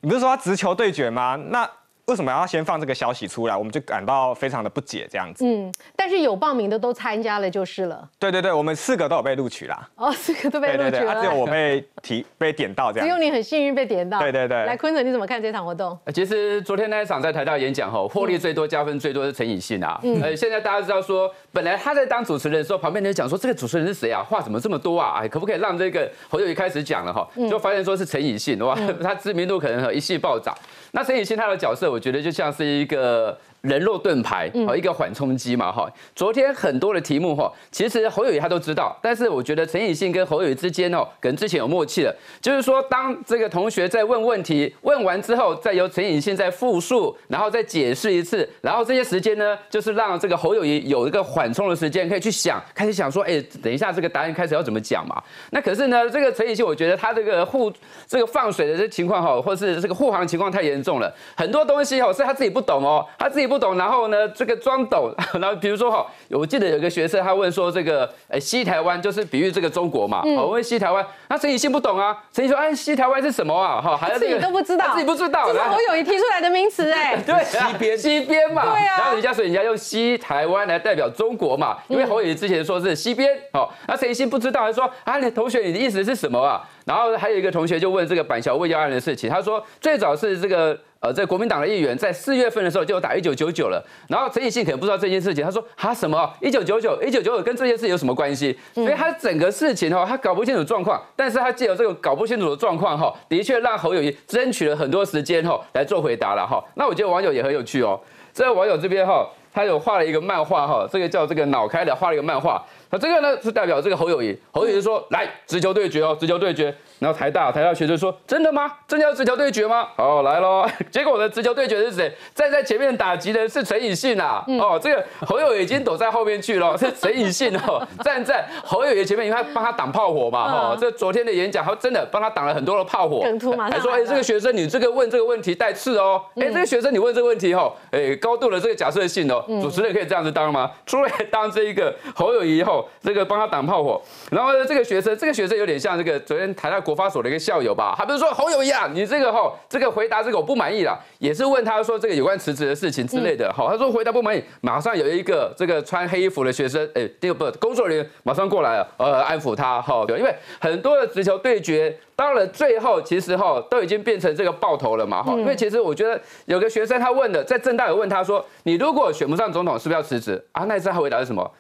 [0.01, 1.39] 你不是说他直球对决吗？
[1.49, 1.71] 那
[2.07, 3.57] 为什么要先放这个消息出来？
[3.57, 5.45] 我们就感到非常的不解，这样子。
[5.47, 8.09] 嗯，但是有报名的都参加了就是了。
[8.19, 9.89] 对对对，我们四个都有被录取啦。
[9.95, 13.07] 哦，四个都被录取了，只有我被提 被点到这样。
[13.07, 14.19] 只有你很幸运被点到。
[14.19, 14.65] 对对对。
[14.65, 15.97] 来，坤城你怎么看这场活动？
[16.13, 20.01] 其实昨天那一场在台大演讲后，获利最多、加分最多是陈以信啊。
[20.03, 20.21] 嗯。
[20.21, 24.25] 呃，现在大家知道说，本来他在当主持人的时候，旁边人讲说这个主持人是谁啊？
[24.25, 25.21] 话怎么这么多啊？
[25.23, 27.29] 哎，可不可以让这个侯友谊开始讲了哈？
[27.49, 30.53] 就发现说是陈以信哇， 他知名度可能一系暴涨。
[30.93, 33.39] 那陈以信他的角色，我觉得就像是一个。
[33.63, 35.89] 人肉盾牌，好一个缓冲机嘛，哈。
[36.15, 55.23] 昨天很多的题目，哈，其实侯友谊他都知道，但是我觉得陈以信跟侯友谊之间，哦，可能之前有默契了，就是说，当这个同学在问问题，问完之后，再由陈以信再复述，然后再解释一次，然后这些时间呢，就是让这个侯友谊有一个缓冲的时间，可以去想，开始想说，哎，等一下这个答案开始要怎么讲嘛。
[55.51, 57.73] 那可是呢，这个陈以信，我觉得他这个护
[58.09, 63.52] 这个放水的这情况，哈，或是这个护航情况太严重了，很多东西，哦，是他自己不懂哦，他自己。
[63.53, 64.27] 不懂，然后呢？
[64.31, 70.23] 这个装懂， 然后比如说哈，我记得有一个学生他问说，这个呃西台湾就是比喻这个中国嘛？
[70.25, 72.17] 我问西台湾，那陈以信不懂啊？
[72.33, 73.79] 陈以信说，哎，西台湾是什么啊？
[73.81, 77.17] 哈，自己都不知道，自己不知道，这是侯友谊提出来的名词哎。
[77.27, 78.63] 对，西边，西边嘛。
[78.63, 78.97] 对啊。
[78.99, 86.63] 然后人家说人家用西台湾来代表中国嘛，因为侯友谊之前说是西边，哦，那陈以信不知道，还说啊，你同学你的意思是什么啊？
[86.85, 90.79] 然后还有一个同学就问这个板桥未要案的事情，他说最早是这个。
[91.03, 98.57] 呃，在国民党的议员在四月份的时候就打一九九九了，然后陈以信可能不知道这件事情，他说他什么一九九九一九九九跟这件事有什么关系？
[98.73, 106.65] 所以他整个事情哈，他搞不清楚状况，但是他借由这个搞不清楚的状况哈，的确让侯友谊争取了很多时间哈来做回答了哈。
[106.77, 107.99] 那我觉得网友也很有趣哦，
[108.33, 116.77] 这个网友这边哈，他有画了一个漫画哈，这个叫这个脑开的画了一个漫画，那这个呢是代表这个侯友谊，侯友谊说来直球对决哦，直球对决。
[117.03, 118.73] 然后台大台大学生说：“真的吗？
[118.87, 120.65] 真的要直球对决吗？”好，来喽！
[120.89, 122.15] 结果呢，直球对决是谁？
[122.33, 124.45] 站在前面打击的是陈以信啊！
[124.61, 130.71] 哦，这个侯友已经躲在后面去了，是陈以信哦， 站在侯友宜前面，因为他帮他挡炮火嘛！
[130.71, 133.23] 哦，这昨天的演讲，他真的帮他挡了很多的炮火。
[133.69, 136.23] 还说：“哎，这个学生你这个问这个问题带刺哦！
[136.37, 140.71] 哎，这个学生你问这个问题哦，哎，高度的这个假设性哦，主持人可以这样子当吗？
[140.87, 144.01] 出来当这一个侯友宜后，这个帮他挡炮火。
[144.31, 170.65] 然后呢，这个学生，这个学生有点像这个昨天台大国发所的一个校友。”吧，他不是说侯友谊啊，你这个哈，这个回答这个我不满意了，也是问他说这个有关辞职的事情之类的，好，他说回答不满意，马上有一个这个穿黑衣服的学生，哎，这个不工作人员马上过来了，呃，安抚他，哈，因为很多的直球对决，到了最后其实哈都已经变成这个爆头了嘛，哈，因为其实我觉得有个学生他问的，在正大有问他说，你如果选不上总统，是不是要辞职啊？
[170.65, 171.51] 那一次他回答是什么？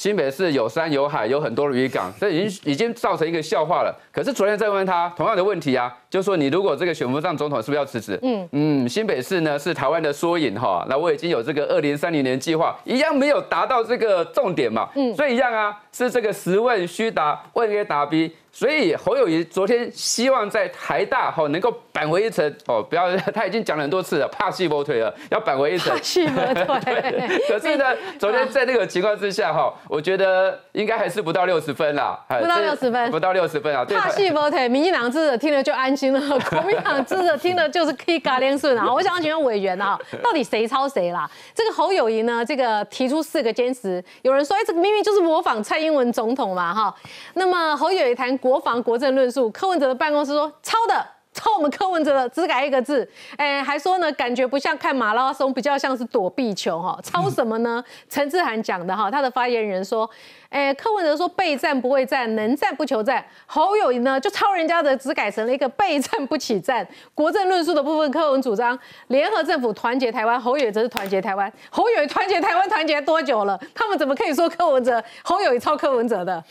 [0.00, 3.94] 新北市有山有海，有很多渔港，这已经已经造成一个笑话了。
[4.10, 8.18] 可是昨天再问他同样的问题啊，就说你如果这个选不上总统，是不是要辞职？
[8.22, 18.32] 嗯嗯，新北市呢是台湾的缩影哈，那我已经有这个二零三零年计划，一样没有达到这个重点嘛，嗯，所以一样啊，是这个实问虚答，问 A 答 B。
[18.52, 25.94] 所以侯友谊昨天希望在台大哈能够扳回一城哦，不要 他已经讲了很多次了，怕细胞腿了，要扳回一城。
[25.94, 26.44] 怕戏波
[26.80, 27.40] 腿。
[27.48, 27.84] 可是呢，
[28.18, 32.18] 昨天在那个情况之下哈，我觉得应该还是不到六十分啦。
[32.28, 33.10] 不到六十分。
[33.12, 33.84] 不到六十分啊。
[33.84, 38.90] 怕细胞腿，民进党支持听了就安心了，国民党支持听了就是可以嘎连顺啊。
[38.92, 41.30] 我想要请问委员啊，到底谁抄谁啦？
[41.54, 46.92] 这个侯友谊呢，这个提出四个坚持，有人说哎，这个明明就是模仿蔡英文总统嘛哈。
[47.34, 48.39] 那么侯友谊谈。
[48.40, 57.82] 国防国政论述，柯文哲的办公室说抄的，抄我们柯文哲的，只改一个字，哎，还说呢，感觉不像看马拉松，比较像是躲避球哈，抄什么呢？
[58.08, 60.08] 陈志涵讲的哈，他的发言人说，
[60.48, 66.86] 哎，柯文哲说备战不会战，能战不求战，侯友谊呢就抄人家的，只改成了一个备战不起战。
[67.14, 68.76] 国政论述的部分，柯文主张
[69.06, 73.58] 联合政府团结台湾，侯友谊则是团结台湾，侯友谊团结台湾团结多久了？
[73.72, 76.42] 他们怎么可以说柯文哲侯友谊抄柯文哲的？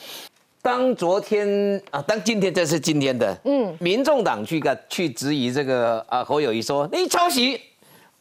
[0.62, 7.60] 当昨天啊，当今天这是今天的，嗯，民众党去个去质疑这个啊侯友谊说你抄袭，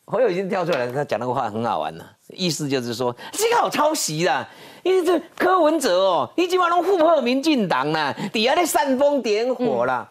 [0.05, 4.49] 侯友谊跳出来，他讲那个话很好玩呢，意思就是说这个好抄袭啦，
[4.85, 10.09] 因为这柯文哲哦，你今晚都附和民进党啦，底下在煽风点火啦，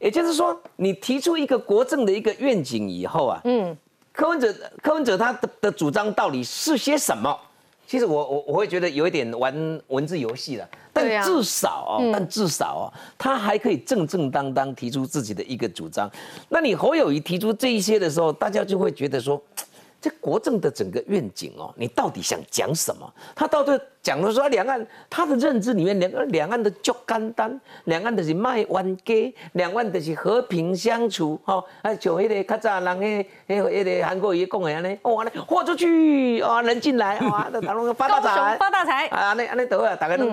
[0.00, 3.76] 也就是说你提出一个国政的一个愿景以后啊，嗯，
[4.12, 7.38] 柯文哲柯文哲他的的主张到底是些什么？
[7.86, 12.84] 其实我我我会觉得有一点玩文字游戏了，但至少哦，但至少哦，
[13.18, 16.10] 他还可以正正当当提出自己的一个主张。
[16.48, 19.40] 那你侯友谊提出这一些的时候，大家就会觉得说。
[19.98, 23.12] 这国政的整个愿景哦，你到底想讲什么？
[23.34, 40.26] 他到底讲的说两岸，他的认知里面两个两岸的就简单，两岸的是卖冤家，两岸的是和平相处，哈，啊，像迄个较早人迄迄迄个韩国瑜讲的安尼，哦，安尼豁出去，哦，人进来，哇， 那大陆发大财，发大财，啊，安尼安尼得啊，大概都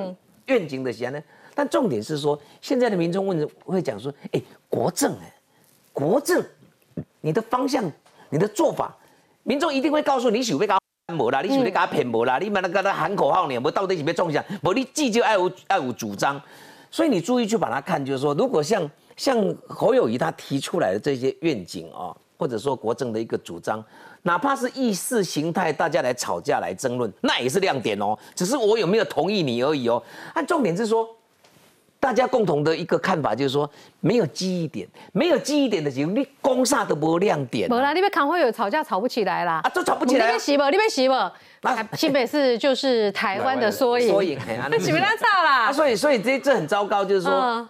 [0.47, 1.21] 愿景的是安尼。
[1.55, 5.33] 但重点是说，现在的民众问会讲说，哎，国政哎，
[5.91, 6.43] 国政，
[7.21, 7.83] 你的方向，
[8.29, 8.95] 你的做法。
[9.43, 10.77] 民众一定会告诉你，想要搞
[11.15, 14.43] 无啦，你想要搞骗无啦，你们那个喊口号呢，无到底是要中啥？
[14.63, 16.41] 无你自就爱有爱有主张，
[16.89, 23.83] 所以你注意去把它看，就是说，如果像像侯友谊他提出来的这些愿景哦，或者说国政的一个主张，
[24.23, 28.17] 哪怕是意识形态，大家来吵架来争论，那也是亮点哦。
[28.35, 30.01] 只是我有没有同意你而已哦。
[30.33, 31.07] 按重点是说。
[31.99, 33.69] 大家共同的一个看法就是说，
[34.01, 37.69] 没有记忆点，没有记忆点的时候，你攻煞都无亮点。
[37.69, 39.61] 没啦，你被康会有吵架吵不起来啦。
[39.63, 40.27] 啊，都吵不起来。
[40.27, 40.69] 你被洗不？
[40.69, 41.13] 你被洗不？
[41.61, 44.09] 那新北市就是台湾的缩影。
[44.09, 44.37] 缩影，
[44.69, 45.59] 那岂 不拉差啦。
[45.67, 47.65] 啊，所以所以这这很糟糕，就是说，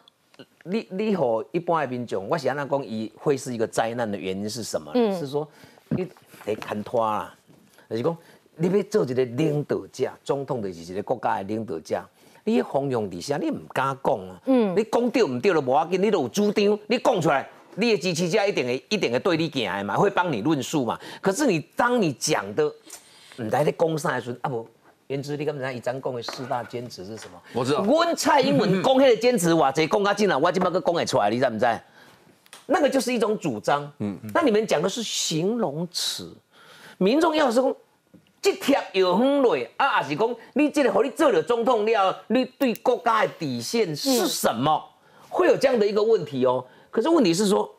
[0.63, 4.91] 你你和一般的民众，我想那讲，一会是一个灾难的原因是什么？
[4.95, 5.47] 嗯，是说
[5.89, 6.07] 你
[6.45, 7.33] 得看拖啦，
[7.89, 8.17] 就是讲
[8.55, 12.03] 你要做一个领导者，总统就是一个国家的领导者。
[12.45, 14.41] 你弘扬底下，你唔敢讲啊！
[14.47, 20.99] 嗯，你讲对唔对都无要紧，你都有主张，你讲出来，你的支持者一定会一定会对你行的嘛，会帮你论述嘛。
[21.21, 22.65] 可是你当你讲的
[23.37, 24.67] 唔在咧讲啥时阵，啊无
[25.07, 27.41] 原之，你敢知道一张讲的四大坚持是什么？
[27.53, 27.81] 我知道。
[27.85, 31.65] 阮蔡英文讲迄个坚持，哇， 这讲啊进来，我今麦个讲会出来，你知不知？
[32.65, 33.91] 那个就是一种主张。
[33.99, 34.17] 嗯。
[34.33, 36.35] 那你们讲的是形容词，
[36.97, 37.75] 民众要是讲。
[38.41, 44.83] 这贴又很累啊，也是讲你这个和你做了总统了，你对国家的底线是什么？
[45.29, 46.61] 会有这样的一个问题哦。
[46.91, 47.73] 可是问题是说，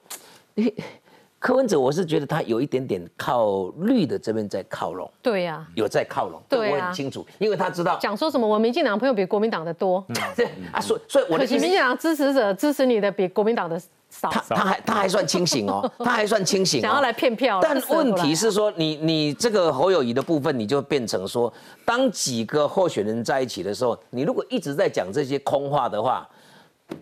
[1.38, 5.12] 柯文哲，我是觉得他有一点点靠绿的这边在靠拢。
[5.20, 10.02] 对呀，有在靠拢，对我很清楚，因为他知道讲说什么，我民进党朋友比国民党的多。
[10.34, 13.78] 对 啊，所以所以我的民进党支持者支持你的比国民党的。
[14.20, 17.60] 他他还他还算清醒哦，他还算清醒，想要来骗票。
[17.62, 21.52] 但问题是说，你你这个侯友谊的部分，你就变成说，
[21.84, 26.26] 当几个候选人在一起的时候，你如果一直在讲这些空话的话，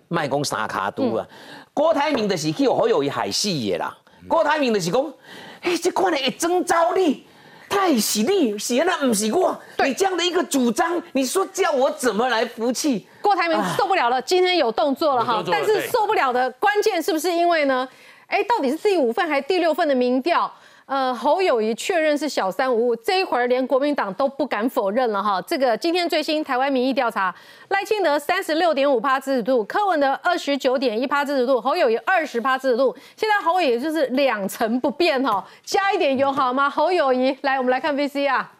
[0.08, 1.28] 卖公沙卡都了。
[1.74, 3.96] 郭台铭的是去侯友谊海戏也啦，
[4.28, 5.12] 郭台铭的是讲，
[5.60, 7.24] 哎，这款的会征召你。
[7.72, 9.58] 太犀利，喜那不喜过。
[9.82, 13.06] 你这样的一个主张，你说叫我怎么来服气？
[13.22, 17.88] 郭台铭受不了了，今天有动作了哈，但是受不了的关键是不是因为呢？
[18.26, 20.52] 哎，到底是第五份还是第六份的民调？
[20.86, 25.40] 呃，侯友谊确认是小三无误，这一会儿连国民党都不敢否认了哈。
[25.42, 27.34] 这个今天最新台湾民意调查，
[27.68, 36.68] 赖清德三十六点五趴支持度，柯文的二十九点一趴支持度，侯友谊二十趴支持度，现在侯友谊就是两成不变哈，加一点油好吗？
[36.68, 38.52] 侯友谊，来我们来看 VC 啊。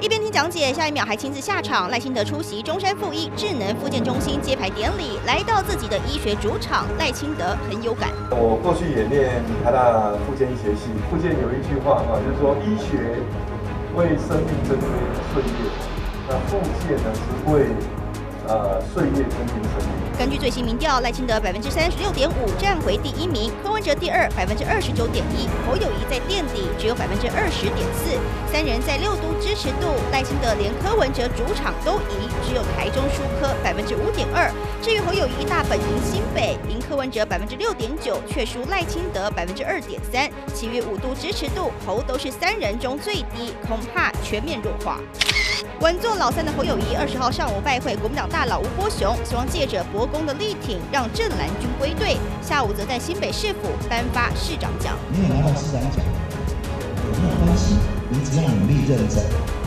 [0.00, 1.90] 一边听讲解，下一秒还亲自下场。
[1.90, 8.08] 赖清德出席中山附一智能复健中心揭牌典礼，来到自己的医学主场，赖清德很有感。
[8.30, 13.20] 我过去也念台大复健医学系，复健有一句话哈，就是说医学
[13.92, 14.88] 为生命增添
[15.34, 15.68] 岁月，
[16.30, 16.56] 那复
[16.88, 17.68] 健呢是为
[18.50, 20.18] 呃岁月增添生命。
[20.18, 28.18] 根据最新民调，赖清德百分之三十六点五占回第一名，柯文哲第二百分之二十九点一，侯友谊在垫底只有百分之二十点四。
[28.52, 34.50] 三人在六都支持度，赖清德连柯文哲主场都赢，只有台中输柯百分之五点二。
[34.82, 40.28] 至于侯友谊大本营新北，赢柯文哲百分之六点九，却输赖清德百分之二点三。
[40.52, 45.00] 其余五都支持度，侯都是三人中最低，恐怕全面弱化。
[45.80, 52.16] 稳坐老三的侯友谊，二十号上午拜会国民党大佬吴波雄，希望借着国公的力挺，让正蓝军归队。
[52.42, 54.96] 下午则在新北市府颁发市长奖。
[55.10, 56.04] 你有拿到市长奖，
[57.12, 57.74] 有没有关系？
[58.08, 59.59] 你只要努力认真。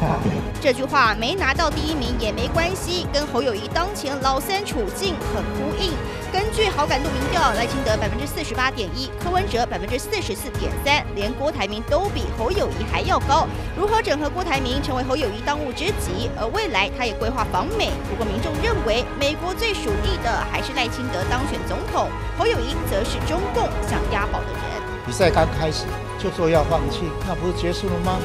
[0.60, 5.92] 这句话没拿到第一名也没关系，跟侯友谊当前老三处境很呼应。
[6.32, 13.46] 根据好感度民调，赖清德百分之四十八点一，柯文哲百分之四十四点三，连郭台铭都比侯友谊还要高。
[13.76, 16.28] 如何整合郭台铭成为侯友谊当务之急？
[16.36, 17.92] 而未来他也规划访美。
[18.10, 24.64] 不过民众认为，美国最属意的还是赖清德当选总统，侯友谊则是中共想押宝的人。
[25.06, 25.84] 比赛刚开始
[26.18, 28.18] 就说要放弃，那不是结束了吗？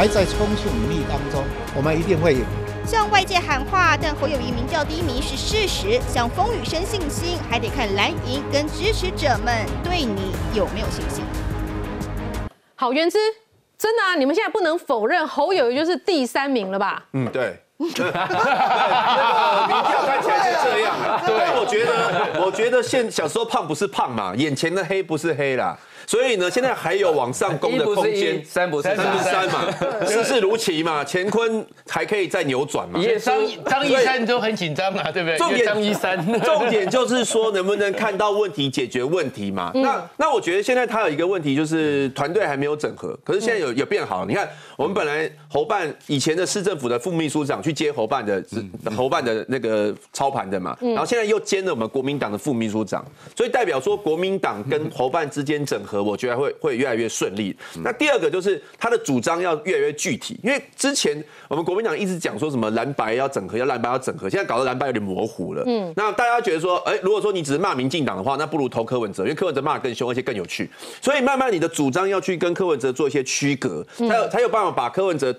[0.00, 1.44] 还在冲刺努力当中，
[1.76, 2.42] 我们一定会赢。
[2.86, 6.00] 向外界喊话，但侯友谊民调低迷是事实。
[6.08, 11.22] 想风雨生信心，还得看蓝营跟支持者们对你有没有信心。
[12.76, 13.18] 好，原之，
[13.76, 14.14] 真的啊！
[14.14, 17.04] 你们现在不能否认侯友谊就是第三名了吧？
[17.12, 17.62] 嗯，对。
[17.94, 21.20] 对，那个民调看起来是这样的。
[21.28, 25.78] 对，我觉得，我觉得现小时候胖不是胖嘛，眼前的黑不是黑啦。
[26.06, 33.00] 所以呢，现在还有往上攻的空间，三不是三不三嘛，事事如棋嘛，乾坤还可以再扭转嘛。
[33.22, 35.38] 张张一山都很紧张嘛，对不对？
[35.38, 39.70] 重点张一山， 重点就是说能不能看到问题，解决问题嘛。
[39.74, 44.24] 那那我觉得现在他有一个问题就是团队还没有整合，可是现在有有变好。
[44.24, 48.42] 你看我们本来侯办以前的市政府的副秘书长去接侯办的
[48.96, 53.04] 侯办的那个操盘的嘛，然后现在又兼了我们国民党的副秘书长，
[53.36, 55.89] 所以代表说国民党跟侯办之间整合。
[55.98, 57.56] 我觉得会会越来越顺利。
[57.82, 65.62] 那第二个就是他的主张要越来越具体，因为之前我们国民党一直讲说什么蓝白要整合，要蓝白要整合，现在搞得蓝白有点模糊了。
[65.66, 70.68] 嗯，那大家觉得说，哎，如果说你只是骂民进党的话，那不如投柯文哲，因为柯文哲骂得更凶，而且更有趣。
[71.00, 75.34] 所以慢慢你的主张要去跟柯文哲做一些区隔，才有才有办法把柯文哲。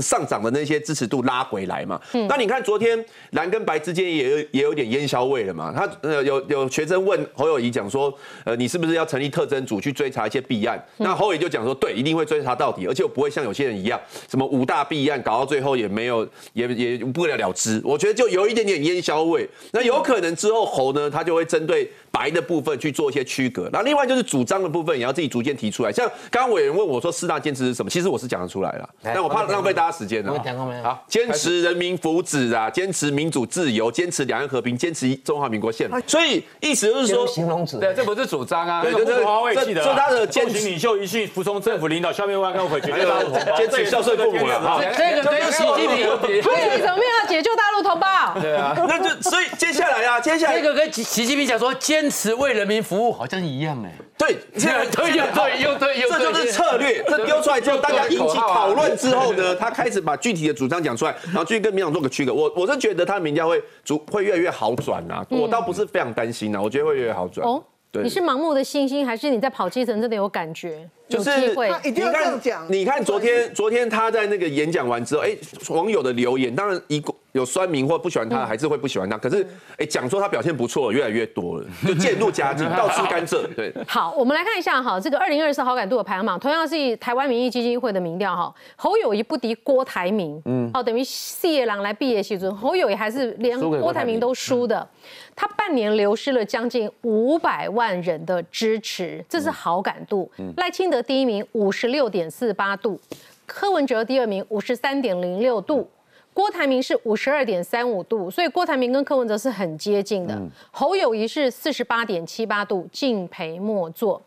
[0.00, 2.00] 上涨的那些支持度拉回来嘛？
[2.12, 5.72] 嗯那你看昨天蓝跟白之间也有也有点烟消味了嘛？
[5.74, 8.12] 他呃有有学生问侯友谊讲说，
[8.44, 10.82] 呃你是不是要成立特征组去追查一些弊案？
[10.98, 17.80] 那侯友谊就讲说，对，一定会追查到底，而且我不会像有些人一样，什么五大弊案搞到最后也没有也也不了了之。
[17.84, 19.48] 我觉得就有一点点烟消味。
[19.72, 23.68] 那有可能之后侯呢，他就会针对白的部分去做一些区隔。
[23.72, 25.92] 那另外就是主张的部分也要自己逐渐提出来。
[25.92, 27.90] 像刚刚委员问我说四大坚持是什么？
[27.90, 29.49] 其实我是讲得出来了，但我怕。
[29.50, 30.32] 浪费大家时间了。
[30.82, 36.00] 好，坚持人民福祉啊，坚持民主自由，坚持两岸和平，坚持中华民国宪法。
[36.06, 44.80] 所以意思就是说，形容词，对，这不是主张啊，对，这是华为记得，这他的坚持领袖一训，服从政府领导，消灭外干回绝对大陆同胞，坚持孝顺父母了。
[44.96, 48.40] 这个跟习近平，所以你怎么没有解救大陆同胞？
[48.40, 53.92] 对啊，那就所以接下来啊，接下来这个跟习近平讲说坚持为人民服务，好像一样哎。
[54.20, 57.02] 对，对对又对又对又这就是策略。
[57.08, 62.34] 这丢出来之后，大家引起讨论之后呢， 他开始把具体的主张讲出来，然后继续跟民党做个区隔。
[62.34, 67.46] 我我是觉得他的民调会主会越来越好转啊，我倒不是非常担心啊，我觉得会越来越好转。
[67.92, 70.88] 你是盲目的信心，还是你在跑基层真的有感觉？
[71.08, 71.30] 就是
[71.82, 72.64] 一定要这样讲。
[72.70, 75.36] 你看昨天昨天他在那个演讲完之后，哎，
[75.70, 77.14] 网友的留言，当然一共。
[77.32, 79.16] 有酸民或不喜欢他，还是会不喜欢他。
[79.16, 83.46] 可是，哎，讲说他表现不错，越来越多了，就渐入佳境， 到处甘蔗。
[83.54, 94.84] 对，好，我们来看一下哈，这个二零二四好感度的排行榜，同样是以台湾民意基金会的民调哈，侯友谊不敌郭台铭，嗯，哦，等于四叶狼来毕业戏尊，侯友谊还是连郭台铭都输的，
[95.40, 100.30] 他半年流失了将近五百万人的支持，这是好感度。
[100.58, 103.00] 赖清德第一名五十六点四八度，
[103.46, 105.88] 柯文哲第二名五十三点零六度。
[106.34, 110.38] 郭台铭是五十二点三五度，所以郭台铭跟柯文哲是很接近的。
[110.70, 114.20] 侯友谊是四十八点七八度，敬陪末座。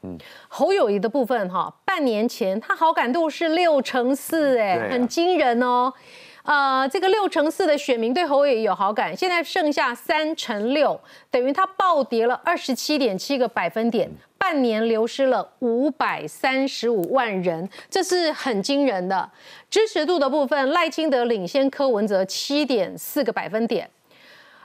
[0.47, 5.93] 侯友谊的部分哈，半年前他好感度是六成四，哎，很惊人哦。
[6.43, 10.99] 呃，这个六成四的选民对侯伟有好感，现在剩下三成六，
[11.31, 14.09] 等于他暴跌了二十七点七个百分点。
[14.37, 19.31] 半年流失了五百三十五万人，这是很惊人的。
[19.69, 23.89] 支持度的部分，赖清德领先柯文哲七点四个百分点，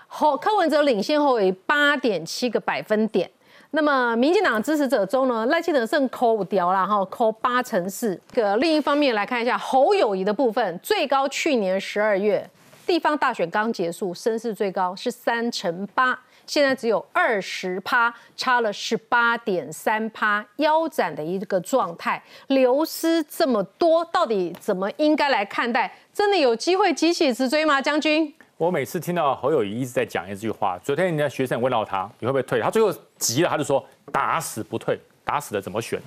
[0.09, 3.31] 侯柯文哲领先侯伟八点七个百分点。
[3.71, 8.19] 那么民进党支持者中呢，赖清德剩扣五掉了哈，扣八成四。
[8.33, 12.49] 个另一方面来看一下侯友谊的部分，最高去年十二月
[12.87, 16.19] 地方大选刚结束，声势最高是三成八。
[16.47, 25.95] 现在只有二十趴，差了十八点三趴，腰斩的一个状态，流失这么多，到底怎么应该来看待？
[26.15, 27.83] 真的有机会急起直追吗？
[27.83, 32.61] 将军，我每次听到侯友谊一直在讲一句话，昨天人家学生问到他，你会不会退？
[32.61, 36.03] 他最后急了，他就说打死不退，打死的怎么选？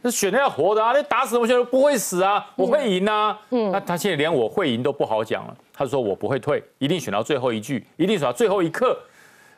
[0.00, 3.36] 那选的要活的啊，那打死我选不会死啊，我会赢啊。
[3.50, 8.96] 嗯，那他现在连我会赢都不好讲了，他说我不会退，一定选到最后一句，一定选到最后一刻。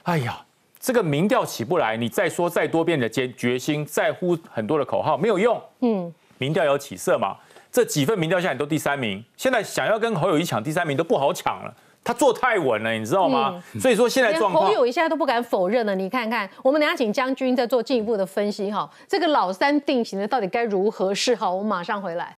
[0.04, 0.42] 哎呀，
[0.80, 5.62] 这个民调起不来，你再说再多遍的决决心，再呼很多的口号没有用。
[5.80, 7.36] 嗯，民调有起色嘛？
[7.70, 11.74] 这几份民调下来都第三名，现在想要跟侯友谊抢第三名都不好抢了，
[12.04, 13.60] 他做太稳了，你知道吗？
[13.80, 15.94] 所以说现在状况，侯友谊现在都不敢否认了。
[15.96, 21.52] 你看看，我们等下请将军再做进一步的分析哈，这个老三定型的到底该如何是好？
[21.52, 22.32] 我们马上回来。